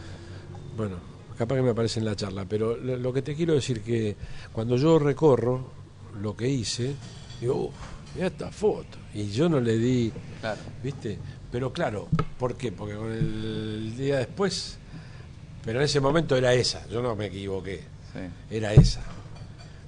[0.77, 0.97] bueno,
[1.41, 2.45] capaz que me aparece en la charla.
[2.47, 4.15] Pero lo, que te quiero decir que
[4.51, 5.71] cuando yo recorro
[6.21, 6.93] lo que hice,
[7.39, 7.73] digo, uff,
[8.13, 8.99] mira esta foto.
[9.15, 10.61] Y yo no le di claro.
[10.83, 11.17] ¿Viste?
[11.51, 12.71] Pero claro, ¿por qué?
[12.71, 14.77] Porque con el día después,
[15.65, 17.79] pero en ese momento era esa, yo no me equivoqué,
[18.13, 18.19] sí.
[18.55, 19.01] era esa,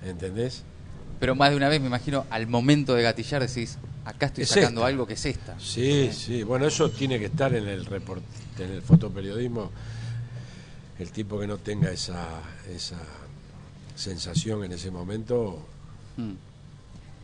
[0.04, 0.63] ¿entendés?
[1.20, 4.50] Pero más de una vez, me imagino, al momento de gatillar decís, acá estoy Es
[4.50, 4.88] sacando esta.
[4.88, 5.58] algo que es esta.
[5.58, 8.24] Sí, sí, bueno, eso tiene que estar en el report,
[8.60, 9.72] en el fotoperiodismo,
[10.99, 12.99] el tipo que no tenga esa, esa
[13.95, 15.65] sensación en ese momento
[16.17, 16.34] Mm,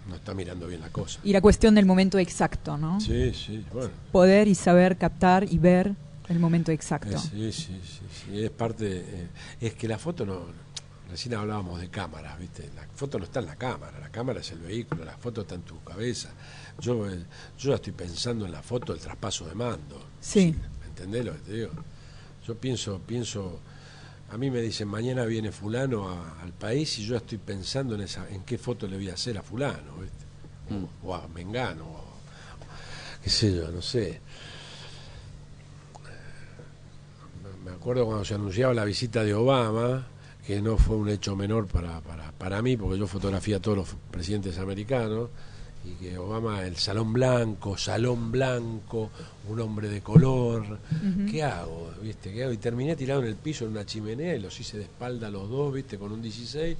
[0.09, 1.19] no está mirando bien la cosa.
[1.23, 2.99] Y la cuestión del momento exacto, ¿no?
[2.99, 3.91] Sí, sí, bueno.
[4.11, 5.95] Poder y saber captar y ver
[6.27, 7.15] el momento exacto.
[7.15, 9.27] Eh, sí, sí, sí, sí, es parte, eh,
[9.61, 10.45] es que la foto no,
[11.09, 12.69] recién hablábamos de cámaras, ¿viste?
[12.75, 15.55] La foto no está en la cámara, la cámara es el vehículo, la foto está
[15.55, 16.29] en tu cabeza.
[16.79, 17.23] Yo, eh,
[17.57, 20.07] yo ya estoy pensando en la foto del traspaso de mando.
[20.19, 20.55] Sí.
[20.81, 21.71] ¿Me entendés lo que te digo?
[22.49, 23.59] Yo pienso, pienso,
[24.31, 28.01] a mí me dicen mañana viene fulano a- al país y yo estoy pensando en
[28.01, 30.25] esa, en qué foto le voy a hacer a fulano, ¿viste?
[30.73, 31.05] Mm.
[31.07, 32.03] O a Mengano, o,
[33.23, 34.19] qué sé yo, no sé.
[37.63, 40.07] Me acuerdo cuando se anunciaba la visita de Obama,
[40.47, 43.77] que no fue un hecho menor para, para, para mí, porque yo fotografié a todos
[43.77, 45.29] los presidentes americanos,
[45.85, 49.09] y que Obama, el salón blanco, salón blanco,
[49.47, 50.79] un hombre de color,
[51.29, 51.91] ¿qué hago?
[52.01, 52.33] ¿Viste?
[52.33, 52.53] ¿Qué hago?
[52.53, 55.31] Y terminé tirado en el piso en una chimenea y los hice de espalda a
[55.31, 55.97] los dos, ¿viste?
[55.97, 56.77] Con un 16.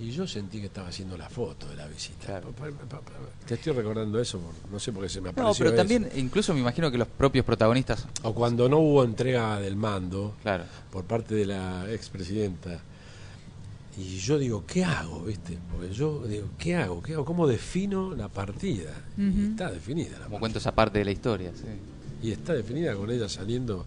[0.00, 2.26] Y yo sentí que estaba haciendo la foto de la visita.
[2.26, 2.50] Claro.
[2.50, 3.12] Pa- pa- pa- pa-
[3.46, 5.76] Te estoy recordando eso, por- no sé por qué se me No, apareció pero eso.
[5.76, 8.04] también, incluso me imagino que los propios protagonistas.
[8.24, 10.64] O cuando no hubo entrega del mando, Claro.
[10.90, 12.80] por parte de la expresidenta.
[13.96, 15.20] Y yo digo, ¿qué hago?
[15.22, 15.56] ¿Viste?
[15.72, 17.00] Porque yo digo, ¿qué hago?
[17.02, 17.24] ¿Qué hago?
[17.24, 18.90] ¿Cómo defino la partida?
[19.16, 20.38] Y está definida la Como partida.
[20.40, 21.52] cuento esa parte de la historia.
[21.54, 21.62] sí.
[22.22, 23.84] Y está definida con ella saliendo.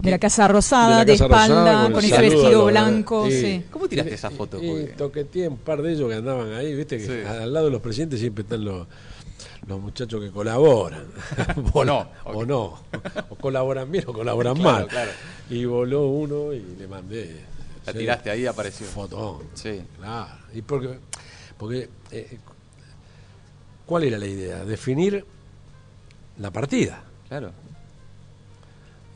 [0.00, 3.26] De la Casa Rosada, de espalda, Rosada, con, ese vestido blanco.
[3.30, 3.40] sí.
[3.40, 3.64] sí.
[3.70, 4.62] ¿Cómo tiraste Y- esa foto?
[4.62, 6.98] Y, Porque- toqueteé un par de ellos que andaban ahí, ¿viste?
[6.98, 7.28] Que Sí.
[7.28, 8.86] al lado de los presidentes siempre están los,
[9.66, 11.04] los muchachos que colaboran.
[11.72, 12.08] O no.
[12.24, 12.78] O no.
[13.28, 14.86] O colaboran bien o colaboran Claro, mal.
[14.88, 15.10] claro.
[15.50, 17.40] Y voló uno y le mandé.
[17.86, 18.86] La sí, tiraste ahí, apareció.
[18.86, 19.42] Fotón.
[19.54, 19.82] Sí.
[19.98, 20.28] Claro.
[20.54, 20.98] Y porque,
[21.58, 22.38] porque eh,
[23.86, 24.64] ¿cuál era la idea?
[24.64, 25.24] Definir
[26.38, 27.02] la partida.
[27.28, 27.52] Claro.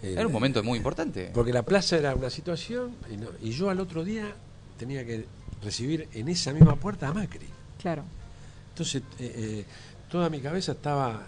[0.02, 1.31] Eh, Era un momento muy importante.
[1.35, 4.33] Porque la plaza era una situación y, no- y yo al otro día
[4.78, 5.26] tenía que
[5.62, 7.48] recibir en esa misma puerta a Macri.
[7.81, 8.04] Claro.
[8.70, 9.64] Entonces, eh, eh,
[10.09, 11.26] toda mi cabeza estaba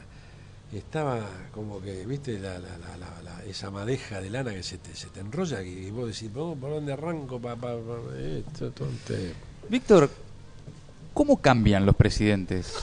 [0.73, 4.79] estaba como que, viste, la, la- la- la- la- esa madeja de lana que se
[4.79, 7.41] te, se te enrolla y vos decís, "Oh, ¿por dónde arranco?
[7.41, 8.17] Pa, pa, pa?".
[8.19, 8.73] Esto,
[9.69, 10.11] Víctor,
[11.15, 12.75] ¿cómo cambian los presidentes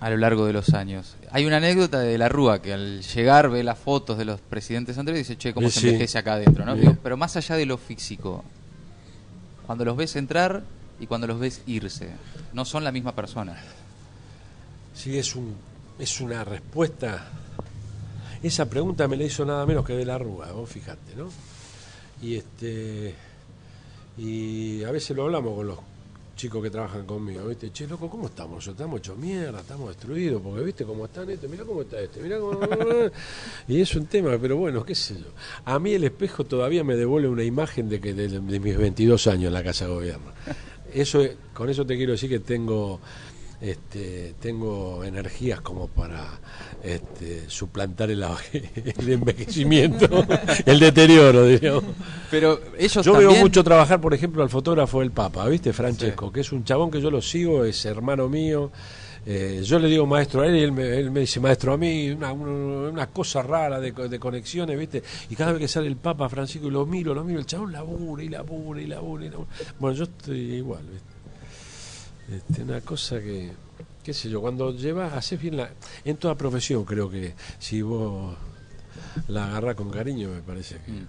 [0.00, 1.14] a lo largo de los años?
[1.30, 4.98] Hay una anécdota de la Rúa que al llegar ve las fotos de los presidentes
[4.98, 5.86] anteriores y dice, che, ¿cómo Eh, se sí.
[5.88, 6.64] envejece acá adentro?
[6.64, 6.74] ¿no?
[6.74, 6.88] Bien.
[6.90, 8.44] Digo, Pero más allá de lo físico,
[9.66, 10.62] cuando los ves entrar
[10.98, 12.10] y cuando los ves irse,
[12.52, 13.56] no son la misma persona.
[14.94, 15.54] Sí, es, un,
[15.98, 17.30] es una respuesta.
[18.42, 21.28] Esa pregunta me la hizo nada menos que de la Rúa, vos fijate, ¿no?
[22.22, 23.14] Y este
[24.16, 25.78] y a veces lo hablamos con los
[26.36, 27.72] chicos que trabajan conmigo, ¿viste?
[27.72, 28.64] Che, loco, ¿cómo estamos?
[28.64, 31.50] Estamos hechos mierda, estamos destruidos, porque ¿viste cómo están estos?
[31.50, 32.60] Mirá cómo está este, mirá cómo...
[33.68, 35.26] y es un tema, pero bueno, qué sé yo.
[35.64, 39.26] A mí el espejo todavía me devuelve una imagen de que de, de mis 22
[39.26, 40.32] años en la Casa de Gobierno.
[40.94, 43.00] Eso, con eso te quiero decir que tengo
[43.60, 46.24] este, tengo energías como para
[46.82, 48.22] este, suplantar el,
[48.98, 50.24] el envejecimiento,
[50.66, 51.84] el deterioro, digamos.
[52.30, 53.32] Pero ellos Yo también...
[53.32, 55.72] veo mucho trabajar, por ejemplo, al fotógrafo del Papa, ¿viste?
[55.72, 58.70] Francesco, que es un chabón que yo lo sigo, es hermano mío.
[59.26, 61.76] Eh, yo le digo maestro a él y él me, él me dice maestro a
[61.76, 65.02] mí, una, una, una cosa rara de, de conexiones, ¿viste?
[65.28, 67.72] Y cada vez que sale el Papa Francisco y lo miro, lo miro, el chabón
[67.72, 69.50] labura y labura y labura y labura.
[69.78, 71.07] Bueno, yo estoy igual, ¿viste?
[72.30, 73.50] Este, una cosa que,
[74.02, 75.70] qué sé yo, cuando llevas, haces bien la...
[76.04, 78.36] En toda profesión creo que si vos
[79.28, 80.92] la agarrás con cariño, me parece que...
[80.92, 81.06] Mm.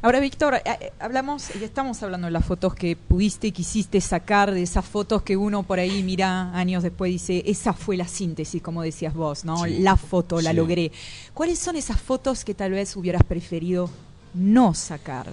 [0.00, 4.00] Ahora, Víctor, eh, eh, hablamos y estamos hablando de las fotos que pudiste y quisiste
[4.00, 7.96] sacar, de esas fotos que uno por ahí mira años después y dice, esa fue
[7.96, 9.64] la síntesis, como decías vos, ¿no?
[9.64, 9.78] Sí.
[9.80, 10.56] La foto, la Sí.
[10.56, 10.92] logré.
[11.34, 13.90] ¿Cuáles son esas fotos que tal vez hubieras preferido
[14.34, 15.26] no sacar?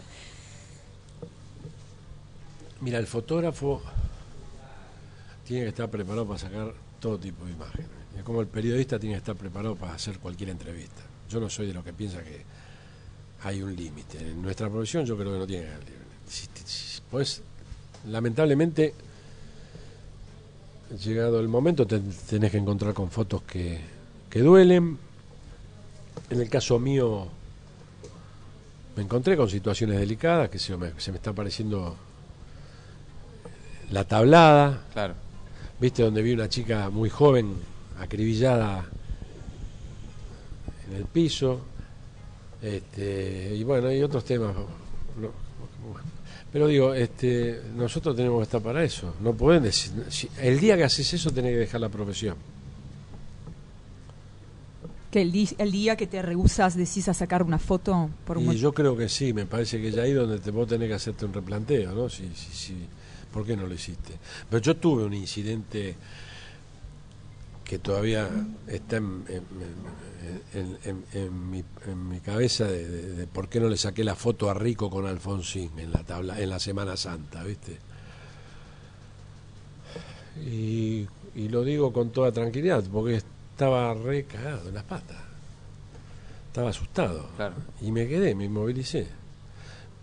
[2.81, 3.81] Mira, el fotógrafo
[5.45, 7.87] tiene que estar preparado para sacar todo tipo de imágenes.
[8.17, 11.01] Es como el periodista tiene que estar preparado para hacer cualquier entrevista.
[11.29, 12.41] Yo no soy de los que piensa que
[13.43, 14.17] hay un límite.
[14.17, 15.95] En nuestra profesión yo creo que no tiene que límite.
[17.11, 17.41] Pues,
[18.07, 18.93] lamentablemente,
[21.03, 23.79] llegado el momento, te tenés que encontrar con fotos que,
[24.29, 24.97] que duelen.
[26.29, 27.27] En el caso mío,
[28.95, 31.95] me encontré con situaciones delicadas, que se me, se me está apareciendo
[33.91, 35.24] la tablada, Claro.
[35.79, 37.53] Viste donde vi una chica muy joven
[37.99, 38.85] acribillada
[40.89, 41.61] en el piso,
[42.61, 44.55] este, y bueno, hay otros temas.
[46.51, 49.13] pero digo, este, nosotros tenemos que estar para eso.
[49.21, 52.35] No pueden decir, si- el día que haces eso tenés que dejar la profesión.
[55.11, 58.51] Que el, di- el día que te rehusas decís a sacar una foto por un
[58.53, 60.93] Y yo creo que sí, me parece que ya ahí donde te, vos tenés que
[60.95, 62.09] hacerte un replanteo, ¿no?
[62.09, 62.75] Si, si, si,
[63.35, 64.13] ¿Por qué no lo hiciste?
[64.49, 65.95] Pero yo tuve un incidente
[67.65, 68.29] que todavía
[68.65, 69.25] está en,
[70.53, 74.03] en- en- en mi, en mi cabeza de, de- de por qué no le saqué
[74.05, 77.77] la foto a Rico con Alfonsín en la tabla en la Semana Santa, ¿viste?
[80.45, 85.17] Y, y lo digo con toda tranquilidad, porque estaba re cagado en las patas.
[86.47, 87.27] Estaba asustado.
[87.35, 87.55] Claro.
[87.81, 89.07] Y me quedé, me inmovilicé.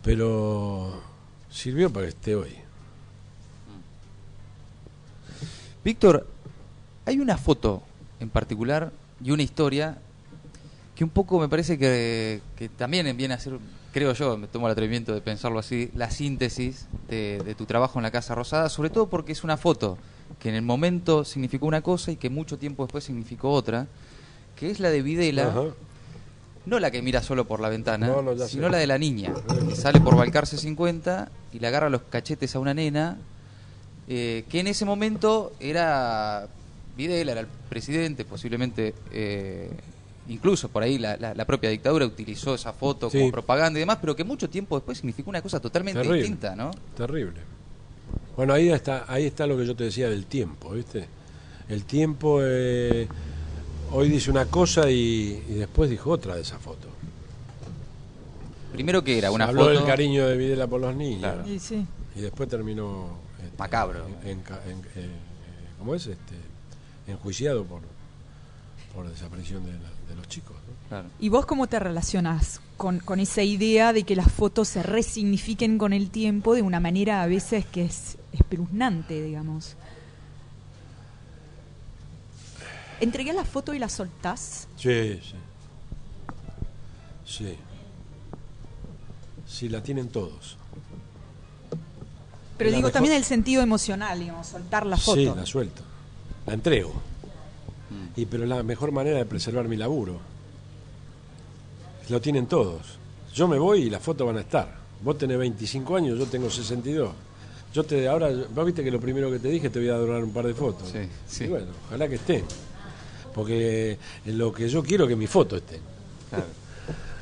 [0.03, 1.01] Pero
[1.51, 2.55] sirvió para que esté hoy.
[5.85, 6.27] Víctor,
[7.07, 7.83] hay una foto
[8.21, 8.92] en particular
[9.23, 9.99] y una historia
[10.95, 13.59] que un poco me parece que, que también viene a ser,
[13.92, 17.99] creo yo, me tomo el atrevimiento de pensarlo así, la síntesis de, de tu trabajo
[17.99, 19.99] en la Casa Rosada, sobre todo porque es una foto
[20.38, 23.87] que en el momento significó una cosa y que mucho tiempo después significó otra,
[24.57, 25.62] que es la de Videla, Ajá.
[26.66, 28.73] no la que mira solo por la ventana, No, no, ya sino sé.
[28.73, 29.33] la de la niña,
[29.68, 33.18] que sale por Balcarce 50 y le agarra los cachetes a una nena,
[34.09, 36.49] eh, que en ese momento era
[36.97, 39.71] Videla, era el presidente, posiblemente eh,
[40.29, 43.19] incluso por ahí la, la- la propia dictadura utilizó esa foto Sí.
[43.19, 46.19] como propaganda y demás, pero que mucho tiempo después significó una cosa totalmente Terrible.
[46.21, 46.71] distinta, ¿no?
[46.97, 47.41] Terrible.
[48.37, 51.07] Bueno, ahí está, ahí está lo que yo te decía del tiempo, ¿viste?
[51.69, 53.07] El tiempo eh,
[53.93, 56.88] hoy dice una cosa y, y después dijo otra de esa foto.
[58.73, 61.47] Primero que era una Habló foto del cariño de Videla por los niños Claro.
[61.49, 61.87] Y sí.
[62.17, 63.19] y después terminó
[63.59, 64.07] Macabro.
[64.25, 64.43] en, en
[65.79, 66.07] ¿cómo es?
[66.07, 66.35] Este,
[67.07, 67.81] enjuiciado por
[68.95, 70.55] por desaparición de, la- de los chicos.
[70.55, 70.88] ¿no?
[70.91, 71.09] Claro.
[71.19, 75.79] ¿Y vos cómo te relacionás con, con esa idea de que las fotos se resignifiquen
[75.79, 79.77] con el tiempo de una manera a veces que es espeluznante, digamos?
[83.01, 84.69] ¿Entregué la foto y la soltás?
[84.77, 85.35] Sí, sí.
[87.25, 87.57] Sí.
[89.47, 90.57] Sí, la tienen todos.
[92.64, 95.16] Pero digo mejor- también el sentido emocional, digamos, soltar la foto.
[95.16, 95.83] Sí, la suelto.
[96.46, 96.92] La entrego.
[98.16, 100.18] Y pero la mejor manera de preservar mi laburo.
[102.09, 102.83] Lo tienen todos.
[103.35, 104.75] Yo me voy y las fotos van a estar.
[105.03, 107.11] Vos tenés 25 años, yo tengo 62.
[107.75, 110.22] Yo te ahora, vos viste que lo primero que te dije te voy a donar
[110.22, 110.88] un par de fotos.
[110.90, 111.44] Sí, sí.
[111.44, 112.44] Y bueno, ojalá que estén.
[113.35, 113.96] Porque
[114.27, 115.81] lo que yo quiero es que mis fotos estén.
[116.29, 116.44] Claro.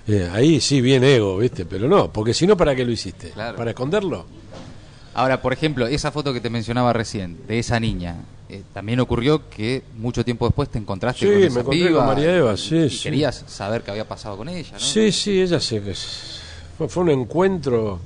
[0.09, 1.65] Eh, ahí sí, bien ego, ¿viste?
[1.67, 3.31] Pero no, porque si no, ¿para qué lo hiciste?
[3.31, 3.57] Claro.
[3.57, 4.27] ¿Para esconderlo?
[5.15, 8.17] Ahora, por ejemplo, esa foto que te mencionaba recién, de esa niña,
[8.49, 11.99] eh, también ocurrió que mucho tiempo después te encontraste Sí, con me esa encontré piba
[11.99, 13.03] con María Eva, sí, y sí.
[13.05, 14.79] querías saber qué había pasado con ella, ¿no?
[14.79, 15.81] Sí, sí, ella se.
[16.79, 17.99] Fue, fue un encuentro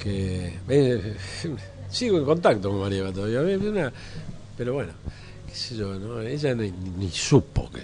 [0.00, 0.58] que.
[0.68, 1.16] eh,
[1.90, 3.92] sigo en contacto con María Eva todavía.
[4.56, 4.92] pero bueno,
[5.48, 6.20] qué sé yo, ¿no?
[6.20, 7.82] ella ni, ni supo que,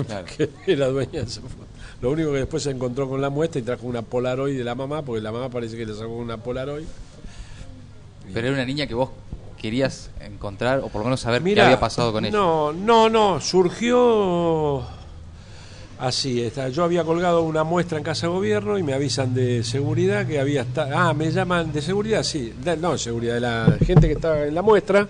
[0.04, 0.26] Claro.
[0.36, 1.66] que era dueña de esa foto.
[2.02, 4.74] Lo único que después se encontró con la muestra y trajo una Polaroid de la
[4.74, 6.86] mamá, porque la mamá parece que le sacó una Polaroid.
[8.32, 9.10] Pero era una niña que vos
[9.60, 12.36] querías encontrar, o por lo menos saber qué había pasado con ella.
[12.36, 14.82] No, no, no, surgió
[15.98, 16.40] así.
[16.40, 16.68] Está.
[16.70, 20.62] Yo había colgado una muestra en Casa Gobierno y me avisan de seguridad que había
[20.62, 20.96] estado.
[20.96, 22.54] Ah, me llaman de seguridad, sí.
[22.64, 25.06] De- no, seguridad, de la gente que estaba en la muestra.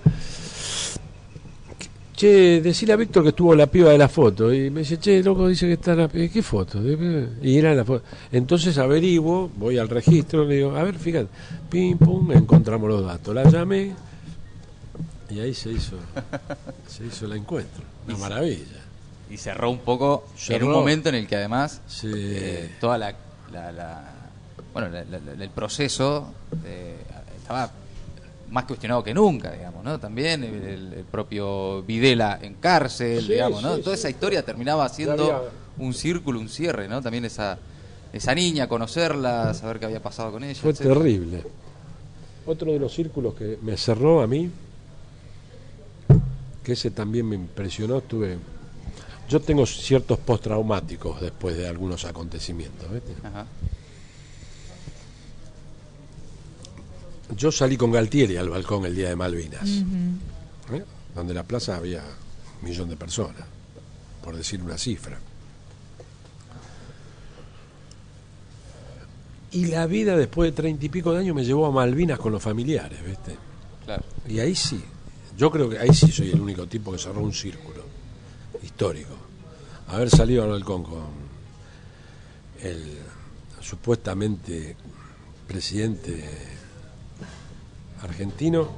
[2.20, 4.52] Che, decirle a Víctor que estuvo la piba de la foto.
[4.52, 6.28] Y me dice, che, loco, dice que está la piba.
[6.30, 6.78] ¿Qué foto?
[7.42, 8.04] Y era la foto.
[8.30, 11.28] Entonces averiguo, voy al registro, le digo, a ver, fíjate,
[11.70, 13.35] pim, pum, encontramos los datos.
[13.35, 13.94] La llamé
[15.30, 15.96] y ahí se hizo,
[16.87, 17.85] se hizo el encuentro.
[18.06, 18.66] Una maravilla.
[19.30, 22.11] Y cerró un poco en un momento en el que además Sí.
[22.12, 23.14] eh, toda la,
[23.50, 24.14] la- la-
[24.74, 25.00] bueno la-
[25.42, 26.35] el proceso
[26.66, 26.96] eh,
[27.40, 27.70] estaba
[28.50, 29.98] más cuestionado que nunca, digamos, ¿no?
[30.00, 30.54] También el,
[30.94, 33.76] el- propio Videla en cárcel, Sí, digamos, ¿no?
[33.76, 34.00] sí, Toda sí.
[34.00, 35.40] esa historia terminaba siendo había-
[35.78, 37.00] un círculo, un cierre, ¿no?
[37.00, 37.58] También esa
[38.12, 40.60] esa niña, conocerla, saber qué había pasado con ella.
[40.60, 40.94] Fue etcétera.
[40.96, 41.44] terrible.
[42.44, 44.50] Otro de los círculos que me cerró a mí,
[46.64, 48.38] que ese también me impresionó, estuve...
[49.28, 52.90] Yo tengo ciertos postraumáticos después de algunos acontecimientos.
[52.92, 53.12] ¿viste?
[53.22, 53.46] Ajá.
[57.37, 59.69] Yo salí con Galtieri al balcón el día de Malvinas.
[60.73, 60.85] ¿eh?
[61.14, 62.03] donde en la plaza había
[62.62, 63.45] un millón de personas,
[64.23, 65.19] por decir una cifra.
[69.53, 72.33] Y la vida después de treinta y pico de años me llevó a Malvinas con
[72.33, 73.37] los familiares, ¿viste?
[73.85, 74.05] Claro.
[74.29, 74.81] Y ahí sí,
[75.37, 77.83] yo creo que ahí sí soy el único tipo que cerró un círculo
[78.62, 79.14] histórico.
[79.88, 81.03] Haber salido al balcón con
[82.62, 82.99] el
[83.61, 84.77] supuestamente
[85.49, 86.25] presidente
[88.02, 88.68] argentino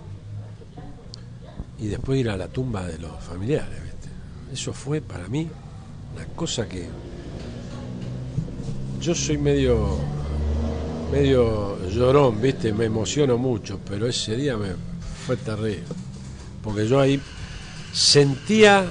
[1.78, 4.08] y después ir a la tumba de los familiares, ¿viste?
[4.52, 5.48] Eso fue para mí
[6.14, 6.88] una cosa que
[9.00, 9.98] yo soy medio
[11.10, 12.72] medio llorón, ¿viste?
[12.72, 14.68] Me emociono mucho, pero ese día me
[15.26, 15.82] fue terrible.
[16.62, 17.20] Porque yo ahí
[17.92, 18.86] sentía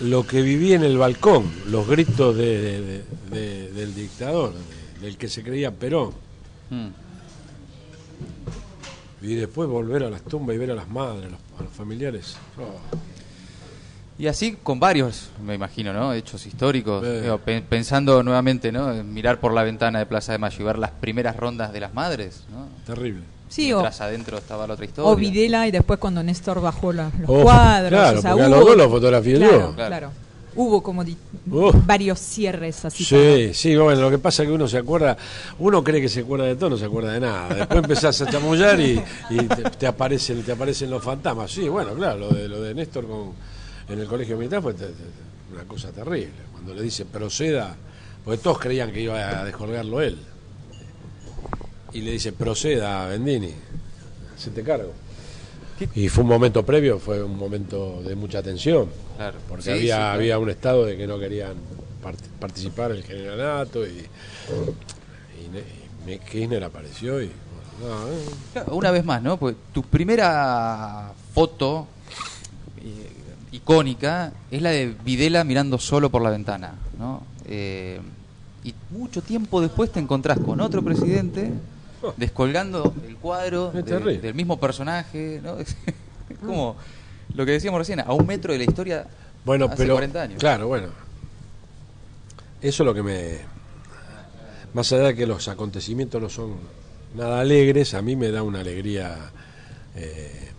[0.00, 5.18] lo que viví en el balcón, los gritos de- de- de- del dictador, de- del
[5.18, 6.12] que se creía Perón.
[6.70, 6.86] Mm.
[9.22, 11.72] Y después volver a las tumbas y ver a las madres, a los, a los
[11.72, 12.36] familiares.
[12.58, 12.96] Oh,
[14.18, 16.12] Y así con varios, me imagino, ¿no?
[16.12, 17.04] Hechos históricos.
[17.06, 17.20] Eh.
[17.22, 18.92] Digo, pe- pensando nuevamente, ¿no?
[18.92, 21.80] En mirar por la ventana de Plaza de Mayo y ver las primeras rondas de
[21.80, 22.66] las madres, ¿no?
[22.86, 23.22] terrible.
[23.48, 25.10] Sí, o, Mientras adentro estaba la otra historia.
[25.10, 27.88] o Videla y después cuando Néstor bajó la- los Oh, cuadros.
[27.90, 29.74] claro, o sea, porque a los dos los fotografié claro, yo.
[29.74, 29.88] Claro.
[29.88, 30.10] claro.
[30.56, 31.04] Hubo como
[31.52, 31.72] Oh.
[31.86, 33.04] varios cierres así.
[33.04, 35.16] Sí, sí, bueno, lo que pasa es que uno se acuerda,
[35.60, 37.54] uno cree que se acuerda de todo, no se acuerda de nada.
[37.54, 41.50] Después empezás a chamullar y, y te, te aparecen, te aparecen los fantasmas.
[41.52, 43.32] Sí, bueno, claro, lo de, lo de Néstor con,
[43.88, 46.30] en el colegio militar fue te- te- te- una cosa terrible.
[46.52, 47.74] Cuando le dice proceda,
[48.24, 50.18] porque todos creían que iba a descolgarlo él.
[51.92, 53.52] Y le dice proceda, Bendini,
[54.36, 54.92] se te cargo.
[55.94, 58.88] Y fue un momento previo, fue un momento de mucha tensión.
[59.16, 59.38] Claro.
[59.48, 60.14] Porque Sí, había, sí, claro.
[60.14, 61.54] había un estado de que no querían
[62.02, 67.30] part- participar el generalato y, y, Ne- y Ne- Kirchner apareció y
[67.80, 68.18] bueno, no, eh,
[68.52, 69.36] Claro, Una vez más, ¿no?
[69.38, 71.86] Pues tu primera foto
[72.82, 73.08] eh,
[73.52, 77.22] icónica es la de Videla mirando solo por la ventana, ¿no?
[77.46, 78.00] Eh,
[78.64, 81.50] y mucho tiempo después te encontrás con otro presidente
[82.16, 83.82] descolgando el cuadro de-
[84.20, 85.56] del mismo personaje, ¿no?
[85.60, 85.76] Es,
[86.44, 86.76] como
[87.34, 89.06] lo que decíamos recién, a un metro de la historia
[89.44, 90.38] bueno, hace pero 40 años.
[90.38, 90.88] claro, bueno.
[92.62, 93.38] Eso es lo que me
[94.74, 96.54] más allá de que los acontecimientos no son
[97.16, 99.16] nada alegres, a mí me da una alegría
[99.96, 100.50] eh,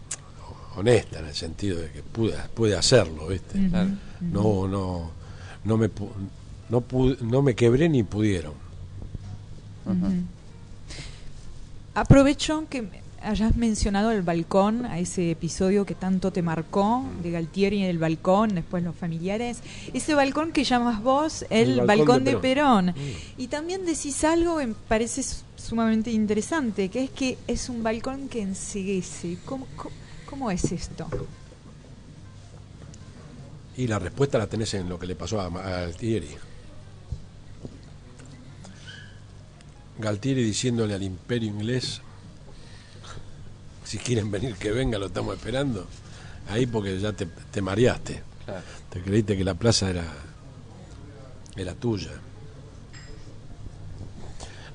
[0.76, 3.58] honesta en el sentido de que pude, pude hacerlo, ¿viste?
[4.20, 5.12] No, no,
[5.64, 5.90] no me,
[6.70, 8.54] no, pu- no me quebré ni pudieron.
[11.94, 12.88] Aprovecho que
[13.22, 18.00] hayas mencionado el balcón, a ese episodio que tanto te marcó, de Galtieri en el
[18.00, 19.60] balcón, después los familiares.
[19.94, 22.94] Ese balcón que llamas vos el, El balcón, balcón de de Perón.
[22.94, 23.12] Perón.
[23.38, 27.84] Y también decís algo que me parece su- sumamente interesante, que es que es un
[27.84, 29.38] balcón que enseguece.
[29.46, 29.92] ¿Cómo, cómo,
[30.28, 31.08] cómo es esto?
[33.78, 36.28] Y la respuesta la tenés en lo que le pasó a, a Galtieri.
[40.02, 42.02] Galtieri diciéndole al imperio inglés,
[43.84, 45.86] si quieren venir que venga, lo estamos esperando.
[46.50, 48.24] Ahí porque ya te, te mareaste.
[48.46, 48.62] Claro.
[48.90, 50.06] Te creíste que la plaza era,
[51.56, 52.12] era tuya.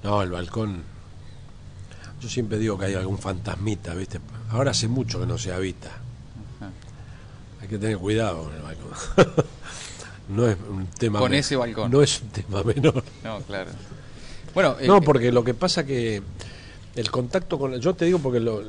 [0.02, 0.82] No, el balcón.
[2.20, 4.20] Yo siempre digo que hay algún fantasmita, ¿viste?
[4.50, 5.88] Ahora hace mucho que no se habita.
[5.88, 6.70] Ajá.
[7.60, 9.44] Hay que tener cuidado con el balcón.
[10.28, 11.90] no es un tema Con ese balcón.
[11.90, 13.02] No es un tema menor.
[13.24, 13.70] No, claro.
[14.56, 16.22] Bueno, eh, No, porque lo que pasa que
[16.94, 18.62] el contacto con yo te digo porque lo-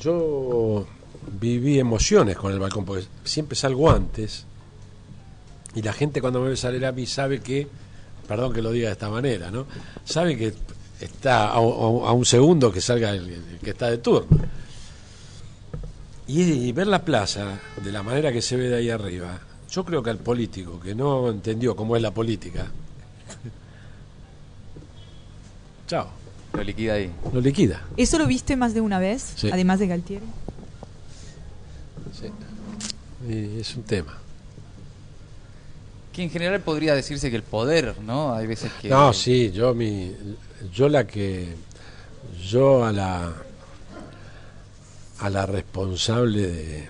[0.00, 0.84] yo
[1.40, 4.46] viví emociones con el balcón porque siempre salgo antes
[5.76, 7.68] y la gente cuando me ve salir a mí sabe que
[8.26, 9.66] perdón que lo diga de esta manera, ¿no?
[10.04, 10.52] Sabe que
[11.00, 14.26] está a, a- a un segundo que salga el, el que está de turno.
[16.26, 19.38] Y, y ver la plaza de la manera que se ve de ahí arriba,
[19.70, 22.66] yo creo que al político que no entendió cómo es la política,
[25.88, 26.08] chao,
[26.52, 27.10] lo liquida ahí.
[27.32, 27.82] lo liquida.
[27.96, 29.50] ¿Eso lo viste más de una vez, Sí.
[29.52, 30.26] además de Galtieri?
[33.28, 34.16] Y es un tema.
[36.12, 38.32] Que en general podría decirse que el poder, ¿no?
[38.34, 38.88] Hay veces que...
[38.88, 40.14] No, sí, yo mi
[40.72, 41.54] yo la que
[42.48, 43.32] yo a la
[45.20, 46.88] a la responsable de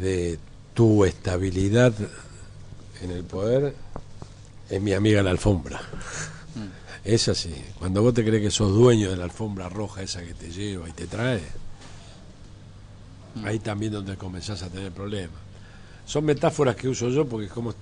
[0.00, 0.38] de
[0.74, 1.92] tu estabilidad
[3.02, 3.74] en el poder
[4.68, 5.80] es mi amiga la alfombra.
[7.04, 7.54] Es así.
[7.78, 10.88] Cuando vos te crees que sos dueño de la alfombra roja esa que te lleva
[10.88, 11.42] y te trae,
[13.44, 15.36] ahí también donde comenzás a tener problemas.
[16.06, 17.74] Son metáforas que uso yo porque como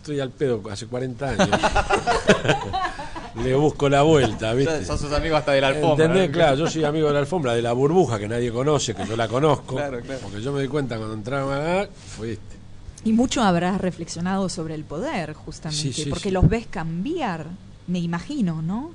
[0.00, 1.48] estoy al pedo hace 40 años,
[3.42, 4.84] le busco la vuelta, ¿viste?
[4.84, 6.06] Sos sus amigos hasta de la alfombra.
[6.06, 6.28] ¿Entendés?
[6.30, 6.34] ¿no?
[6.34, 9.16] Claro, yo soy amigo de la alfombra, de la burbuja que nadie conoce, que yo
[9.16, 9.76] la conozco.
[9.76, 10.20] Claro, claro.
[10.22, 12.56] Porque yo me di cuenta cuando entraba, fuiste.
[13.04, 16.30] Y mucho habrás reflexionado sobre el poder, justamente, Sí, sí, porque sí.
[16.32, 17.46] los ves cambiar,
[17.88, 18.92] me imagino, ¿no?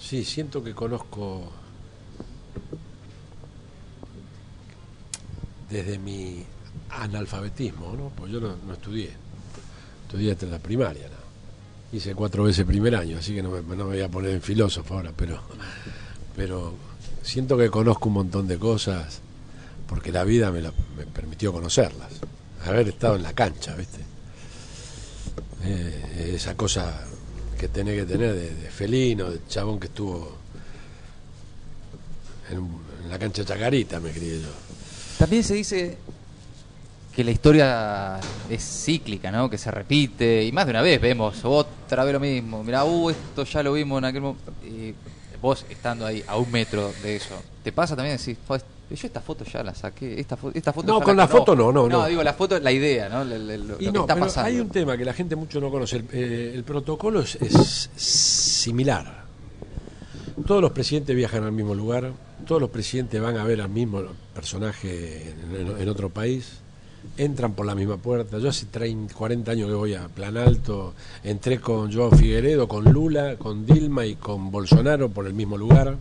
[0.00, 1.50] Sí, siento que conozco
[5.70, 6.42] desde mi
[6.90, 8.08] analfabetismo, ¿no?
[8.10, 9.10] Pues yo no, estudié.
[10.06, 11.96] Estudié hasta la primaria, ¿no?
[11.96, 14.42] Hice cuatro veces primer año, así que no me, no me voy a poner en
[14.42, 15.40] filósofo ahora, pero,
[16.36, 16.74] pero
[17.22, 19.20] siento que conozco un montón de cosas
[19.86, 22.12] porque la vida me, la- me permitió conocerlas.
[22.64, 23.98] Haber estado en la cancha, ¿viste?
[25.64, 27.04] Eh, esa cosa
[27.62, 30.36] que tenés que tener de, felino, de chabón que estuvo
[32.50, 32.68] en,
[33.08, 34.48] la cancha Chacarita, me crié yo.
[35.16, 35.96] También se dice
[37.14, 38.18] que la historia
[38.50, 39.48] es cíclica, ¿no?
[39.48, 42.64] Que se repite y más de una vez vemos otra vez lo mismo.
[42.64, 44.52] Mirá, uh, esto ya lo vimos en aquel momento.
[44.66, 44.92] Y
[45.40, 48.60] vos estando ahí a un metro de eso, ¿te pasa también "Fue,
[48.94, 51.54] yo esta foto ya la saqué, esta, fo- esta foto No, ya con la foto
[51.56, 52.06] no, no, No, no.
[52.06, 53.24] digo, la foto, la idea, ¿no?
[53.24, 53.34] Lo,
[53.80, 54.48] Y que no, está pero pasando.
[54.48, 55.96] hay un tema que la gente mucho no conoce.
[55.96, 59.22] El, eh, el protocolo es, es similar.
[60.46, 62.12] Todos los presidentes viajan al mismo lugar,
[62.46, 64.02] todos los presidentes van a ver al mismo
[64.34, 66.58] personaje en, en- en otro país,
[67.16, 68.38] entran por la misma puerta.
[68.38, 72.84] Yo hace 30, 40 años que voy a Plan Alto, entré con Joao Figueredo, con
[72.84, 75.96] Lula, con Dilma y con Bolsonaro por el mismo lugar.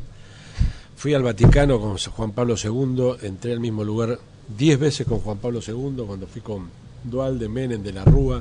[1.02, 4.20] Fui al Vaticano con Juan Pablo II, entré al mismo lugar
[4.56, 6.70] 10 veces con Juan Pablo II, cuando fui con
[7.04, 8.40] Dualde, Menem, de la Rúa,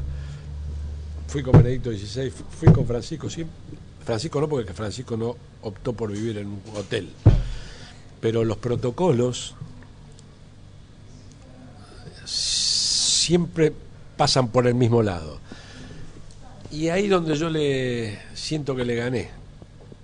[1.27, 3.47] fui con Benedicto XVI, fu- fui con Francisco, sí.
[4.05, 7.09] Francisco no, porque Francisco no optó por vivir en un hotel.
[8.21, 9.55] Pero los protocolos
[12.27, 13.73] siempre
[14.19, 15.39] pasan por el mismo lado.
[16.71, 19.31] Y ahí donde yo le siento que le gané,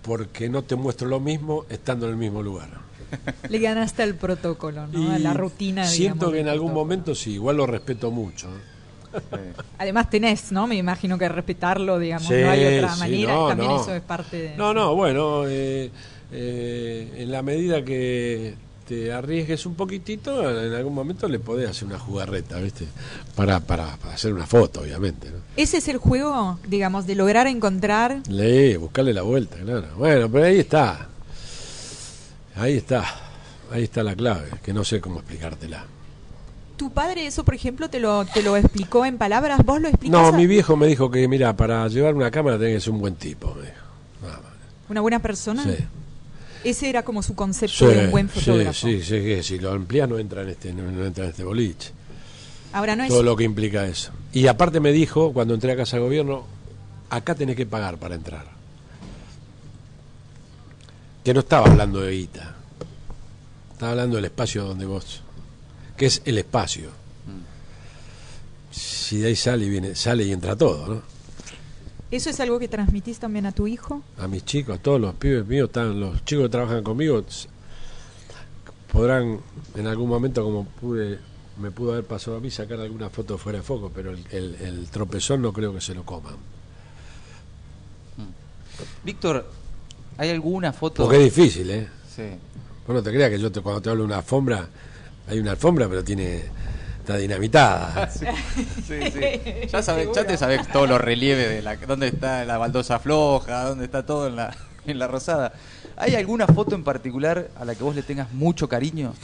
[0.06, 2.68] porque no te muestro lo mismo estando en el mismo lugar.
[3.48, 5.12] Le ganaste al protocolo, ¿no?
[5.12, 5.84] a la rutina.
[5.86, 6.84] Siento digamos, que en algún protocolo.
[6.84, 8.48] momento sí, igual lo respeto mucho.
[8.48, 9.52] ¿eh?
[9.78, 10.66] Además tenés, ¿no?
[10.66, 13.32] Me imagino que respetarlo, digamos, Sí, no hay otra sí, manera.
[13.34, 13.80] no, También no.
[13.82, 14.56] eso es parte de...
[14.56, 15.90] No, no, bueno, eh,
[16.32, 18.54] eh, en la medida que
[18.86, 22.86] te arriesgues un poquitito, en algún momento le podés hacer una jugarreta, ¿viste?
[23.34, 25.38] Para, para, para hacer una foto, obviamente, ¿no?
[25.56, 28.20] Ese es el juego, digamos, de lograr encontrar...
[28.28, 29.88] Lee, buscarle la vuelta, claro.
[29.96, 31.08] Bueno, pero ahí está.
[32.56, 33.04] Ahí está.
[33.72, 35.84] Ahí está la clave, que no sé cómo explicártela.
[36.76, 39.64] ¿Tu padre eso, por ejemplo, te lo, te lo explicó en palabras?
[39.64, 40.20] ¿Vos lo explicás?
[40.20, 42.92] No, a- mi viejo me dijo que, mira, para llevar una cámara tenés que ser
[42.92, 43.74] un buen tipo, me dijo.
[44.22, 44.52] Nada más.
[44.88, 45.64] ¿Una buena persona?
[45.64, 45.76] Sí.
[46.68, 48.72] Ese era como su concepto Sí, de un buen fotógrafo.
[48.72, 51.44] sí, sí, sí, si lo amplía no entra en este, no, no entra en este
[51.44, 51.90] boliche.
[52.72, 53.08] Ahora no es...
[53.08, 54.10] todo lo que implica eso.
[54.32, 56.44] Y aparte me dijo, cuando entré a Casa de Gobierno,
[57.08, 58.46] acá tenés que pagar para entrar.
[61.24, 62.54] Que no estaba hablando de guita.
[63.72, 65.22] Estaba hablando del espacio donde vos...
[65.96, 66.90] Que es el espacio.
[68.70, 71.02] Si de ahí sale y viene, sale y entra todo, ¿no?
[72.10, 74.02] ¿Eso es algo que transmitís también a tu hijo?
[74.18, 77.24] A mis chicos, a todos los pibes míos, están, los chicos que trabajan conmigo,
[78.92, 79.40] podrán
[79.74, 81.18] en algún momento, como pude,
[81.60, 84.54] me pudo haber pasado a mí, sacar alguna foto fuera de foco, pero el, el-
[84.56, 86.36] el tropezón no creo que se lo coman.
[89.04, 89.46] Víctor,
[90.18, 91.02] ¿hay alguna foto?
[91.02, 91.88] Porque es difícil, ¿eh?
[92.14, 92.22] Sí.
[92.86, 94.68] Vos no te creas que yo te- cuando te hablo de una alfombra,
[95.28, 96.44] hay una alfombra, pero tiene
[97.06, 98.10] está dinamitada.
[98.86, 99.66] Sí, sí.
[99.72, 103.64] Ya, sabes, ya te sabes todos los relieves de la, dónde está la baldosa floja,
[103.64, 105.52] dónde está todo en la, en la rosada.
[105.96, 109.14] ¿Hay alguna foto en particular a la que vos le tengas mucho cariño?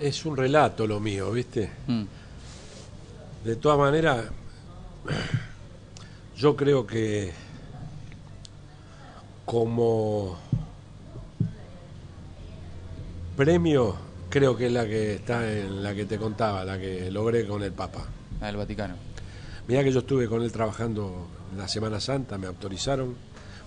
[0.00, 1.70] Es un relato lo mío, ¿viste?
[1.86, 2.04] Mm.
[3.44, 4.24] De todas maneras,
[6.36, 7.32] yo creo que
[9.44, 10.38] como
[13.40, 13.96] premio,
[14.28, 17.62] creo que es la que está en la que te contaba, la que logré con
[17.62, 18.04] el Papa.
[18.38, 18.94] Ah, el Vaticano.
[19.66, 21.26] Mirá que yo estuve con él trabajando
[21.56, 23.14] la Semana Santa, me autorizaron.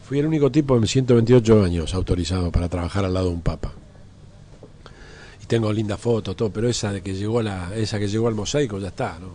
[0.07, 3.73] Fui el único tipo en 128 años autorizado para trabajar al lado de un papa.
[5.41, 8.27] Y tengo lindas fotos, todo, pero esa de que llegó a la, esa que llegó
[8.27, 9.29] al mosaico ya está, ¿no?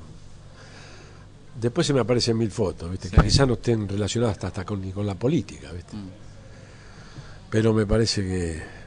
[1.60, 3.08] Después se me aparecen mil fotos, ¿viste?
[3.08, 3.16] Sí.
[3.16, 5.96] Que quizás no estén relacionadas hasta, hasta con, con la política, ¿viste?
[5.96, 6.10] Mm.
[7.50, 8.77] Pero me parece que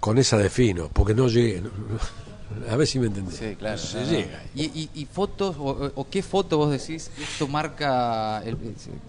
[0.00, 1.60] con esa defino, porque no llegué.
[1.60, 2.22] no- no-
[2.70, 3.36] a ver si me entendés.
[3.36, 3.78] Sí, claro.
[3.78, 4.12] Se no, no.
[4.12, 4.42] llega.
[4.54, 8.58] ¿Y, y, y fotos, o, qué foto vos decís, esto marca el,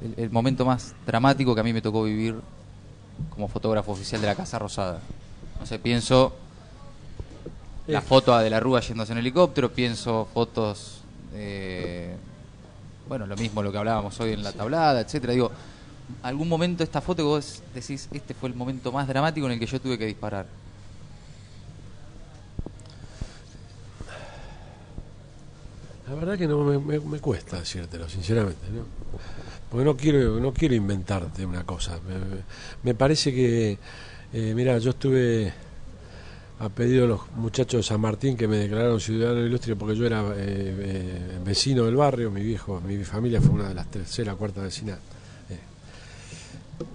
[0.02, 2.36] el- el momento más dramático que a mí me tocó vivir
[3.30, 5.02] como fotógrafo oficial de la Casa Rosada?
[5.60, 6.34] No sé, pienso
[7.88, 8.02] la Eh.
[8.02, 11.02] foto de la Rúa yéndose en helicóptero, pienso fotos,
[11.34, 12.16] eh,
[13.10, 15.34] bueno, lo mismo lo que hablábamos hoy en la tablada, etcétera.
[15.34, 15.52] Digo,
[16.22, 19.60] algún momento esta foto que vos decís, este fue el momento más dramático en el
[19.60, 20.46] que yo tuve que disparar.
[26.08, 28.84] La verdad que no me, me- me cuesta decírtelo, sinceramente, ¿no?
[29.70, 31.98] Porque no quiero, no quiero inventarte una cosa.
[32.08, 32.16] Me,
[32.84, 33.78] me- parece que,
[34.34, 35.54] eh, mira, yo estuve
[36.60, 40.06] a pedido de los muchachos de San Martín que me declararon ciudadano ilustre porque yo
[40.06, 44.36] era eh, eh, vecino del barrio, mi viejo, mi familia fue una de las tercera,
[44.36, 45.00] cuarta vecinas.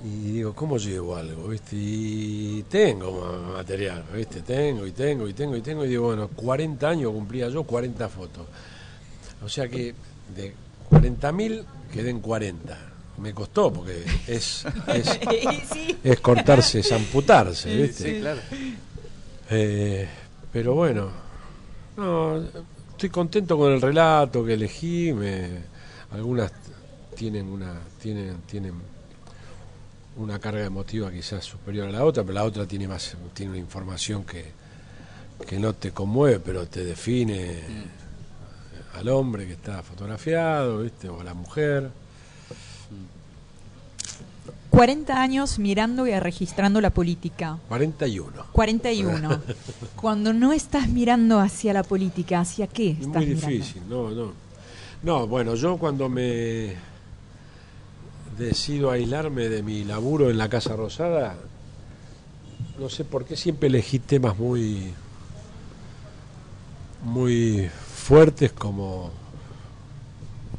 [0.04, 1.48] Y digo, ¿cómo llevo algo?
[1.48, 1.74] ¿viste?
[1.76, 4.42] Y tengo ma- material, ¿viste?
[4.42, 5.84] Tengo y tengo y tengo y tengo.
[5.84, 8.46] Y digo, bueno, 40 años cumplía yo, 40 fotos.
[9.44, 9.94] O sea que
[10.34, 10.54] de
[10.90, 12.78] 40.000 quedé en 40.
[13.18, 15.06] me costó porque es, es,
[15.72, 15.96] Sí.
[16.04, 18.14] es cortarse, es amputarse, ¿viste?
[18.14, 18.40] Sí, claro.
[19.50, 20.08] Eh,
[20.52, 21.10] pero bueno,
[21.96, 22.42] no,
[22.90, 25.12] estoy contento con el relato que elegí.
[25.12, 25.48] Me,
[26.12, 26.52] algunas
[27.16, 28.74] tienen una tienen tienen
[30.16, 33.60] una carga emotiva quizás superior a la otra, pero la otra tiene más tiene una
[33.60, 34.44] información que,
[35.46, 37.56] que no te conmueve, pero te define
[38.94, 41.08] al hombre que está fotografiado, ¿viste?
[41.08, 41.90] o a la mujer.
[44.70, 47.58] 40 años mirando y registrando la política.
[47.68, 48.46] 41.
[48.52, 49.40] 41.
[49.96, 53.48] Cuando no estás mirando hacia la política, ¿hacia qué Es estás muy mirando?
[53.48, 54.32] difícil, no, no.
[55.02, 56.74] No, bueno, yo cuando me
[58.36, 61.36] decido aislarme de mi laburo en la Casa Rosada,
[62.78, 64.92] no sé por qué siempre elegí temas muy
[67.04, 69.10] muy fuertes como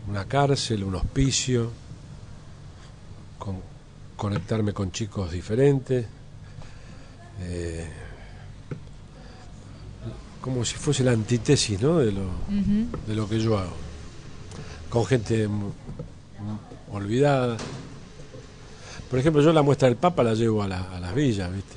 [0.07, 1.71] una cárcel, un hospicio,
[3.37, 3.57] con,
[4.17, 6.05] conectarme con chicos diferentes,
[7.41, 7.87] eh,
[10.41, 11.97] como si fuese la antítesis ¿no?
[11.99, 12.25] de, lo,
[13.07, 13.73] de lo que yo hago,
[14.89, 15.47] con gente
[16.91, 17.57] olvidada.
[19.09, 21.75] Por ejemplo, yo la muestra del Papa la llevo a, la- a las villas, ¿viste?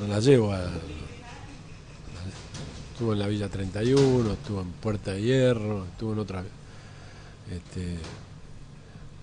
[0.00, 0.60] No la llevo a...
[2.98, 6.42] Estuvo en la Villa 31, estuvo en Puerta de Hierro, estuvo en otra...
[7.48, 7.96] Este,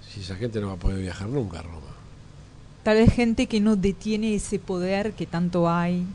[0.10, 1.82] si esa gente no va a poder viajar nunca a Roma.
[2.84, 6.06] Tal vez gente que no detiene ese poder que tanto hay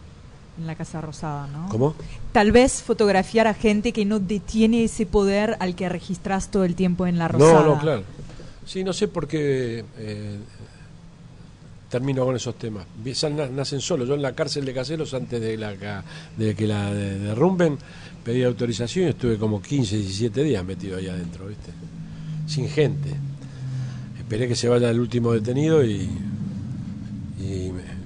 [0.58, 1.68] en la Casa Rosada, ¿no?
[1.68, 1.94] ¿Cómo?
[2.32, 6.74] Tal vez fotografiar a gente que no detiene ese poder al que registras todo el
[6.74, 7.60] tiempo en la Rosada.
[7.60, 8.04] No, no, claro.
[8.64, 10.38] Sí, no sé por qué eh,
[11.90, 12.86] termino con esos temas.
[13.52, 14.08] Nacen solos.
[14.08, 17.76] Yo en la cárcel de Caseros, antes de, que la de- derrumben,
[18.24, 21.72] pedí autorización y estuve como 15, 17 días metido ahí adentro, ¿viste?
[22.46, 23.10] Sin gente.
[24.18, 26.08] Esperé que se vaya el último detenido y,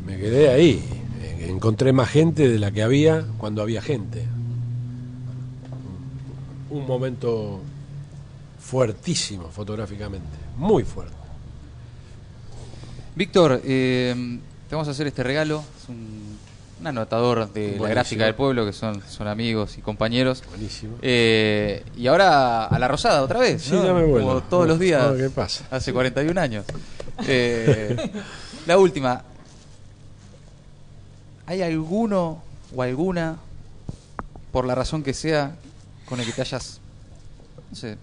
[0.06, 0.82] me quedé ahí.
[1.22, 4.24] Eh, Encontré más gente de la que había cuando había gente.
[6.70, 7.60] Un momento
[8.58, 10.26] fuertísimo fotográficamente,
[10.56, 11.23] muy fuerte.
[13.14, 14.38] Víctor, eh,
[14.68, 15.62] te vamos a hacer este regalo.
[15.82, 16.36] Es un,
[16.80, 20.42] un anotador de la gráfica del pueblo, que son, son amigos y compañeros.
[20.48, 20.96] Buenísimo.
[21.02, 23.84] Eh, y ahora a la Rosada otra vez, Sí, ¿no?
[23.84, 24.28] ya me vuelvo.
[24.28, 25.10] Como todos los días.
[25.12, 25.64] No, ¿qué pasa?
[25.70, 26.64] Hace 41 años.
[27.28, 27.94] Eh,
[28.66, 29.22] la última.
[31.46, 32.42] ¿Hay alguno
[32.74, 33.36] o alguna,
[34.50, 35.54] por la razón que sea,
[36.06, 36.80] con el que te hayas,
[37.70, 37.96] no sé,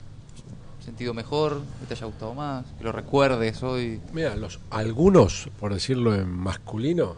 [0.84, 4.00] sentido mejor, que te haya gustado más, que lo recuerdes hoy?
[4.14, 7.16] Mira, los algunos, por decirlo en masculino,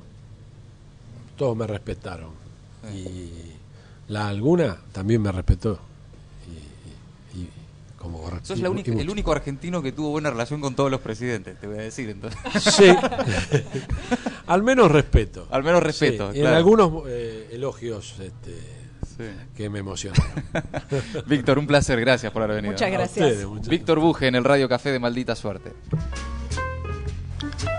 [1.37, 2.29] todos me respetaron.
[2.93, 3.29] Y
[4.09, 5.79] la alguna también me respetó.
[7.33, 7.49] Y, y-
[7.97, 11.57] como Sos la única- el único argentino que tuvo buena relación con todos los presidentes,
[11.59, 12.37] te voy a decir entonces.
[12.61, 12.93] Sí.
[14.47, 15.47] Al menos respeto.
[15.49, 16.55] Al menos respeto, Sí, y claro.
[16.55, 18.59] en algunos eh, elogios este,
[19.17, 19.23] Sí.
[19.55, 20.25] que me emocionaron.
[21.27, 22.73] Víctor, un placer, gracias por haber venido.
[22.73, 23.43] Muchas gracias.
[23.43, 23.67] ustedes.
[23.67, 25.73] Víctor Buje en el Radio Café de Maldita Suerte.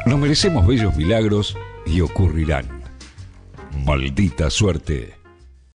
[0.06, 1.56] Nos merecemos bellos milagros
[1.86, 2.82] y ocurrirán.
[3.84, 5.14] Maldita suerte.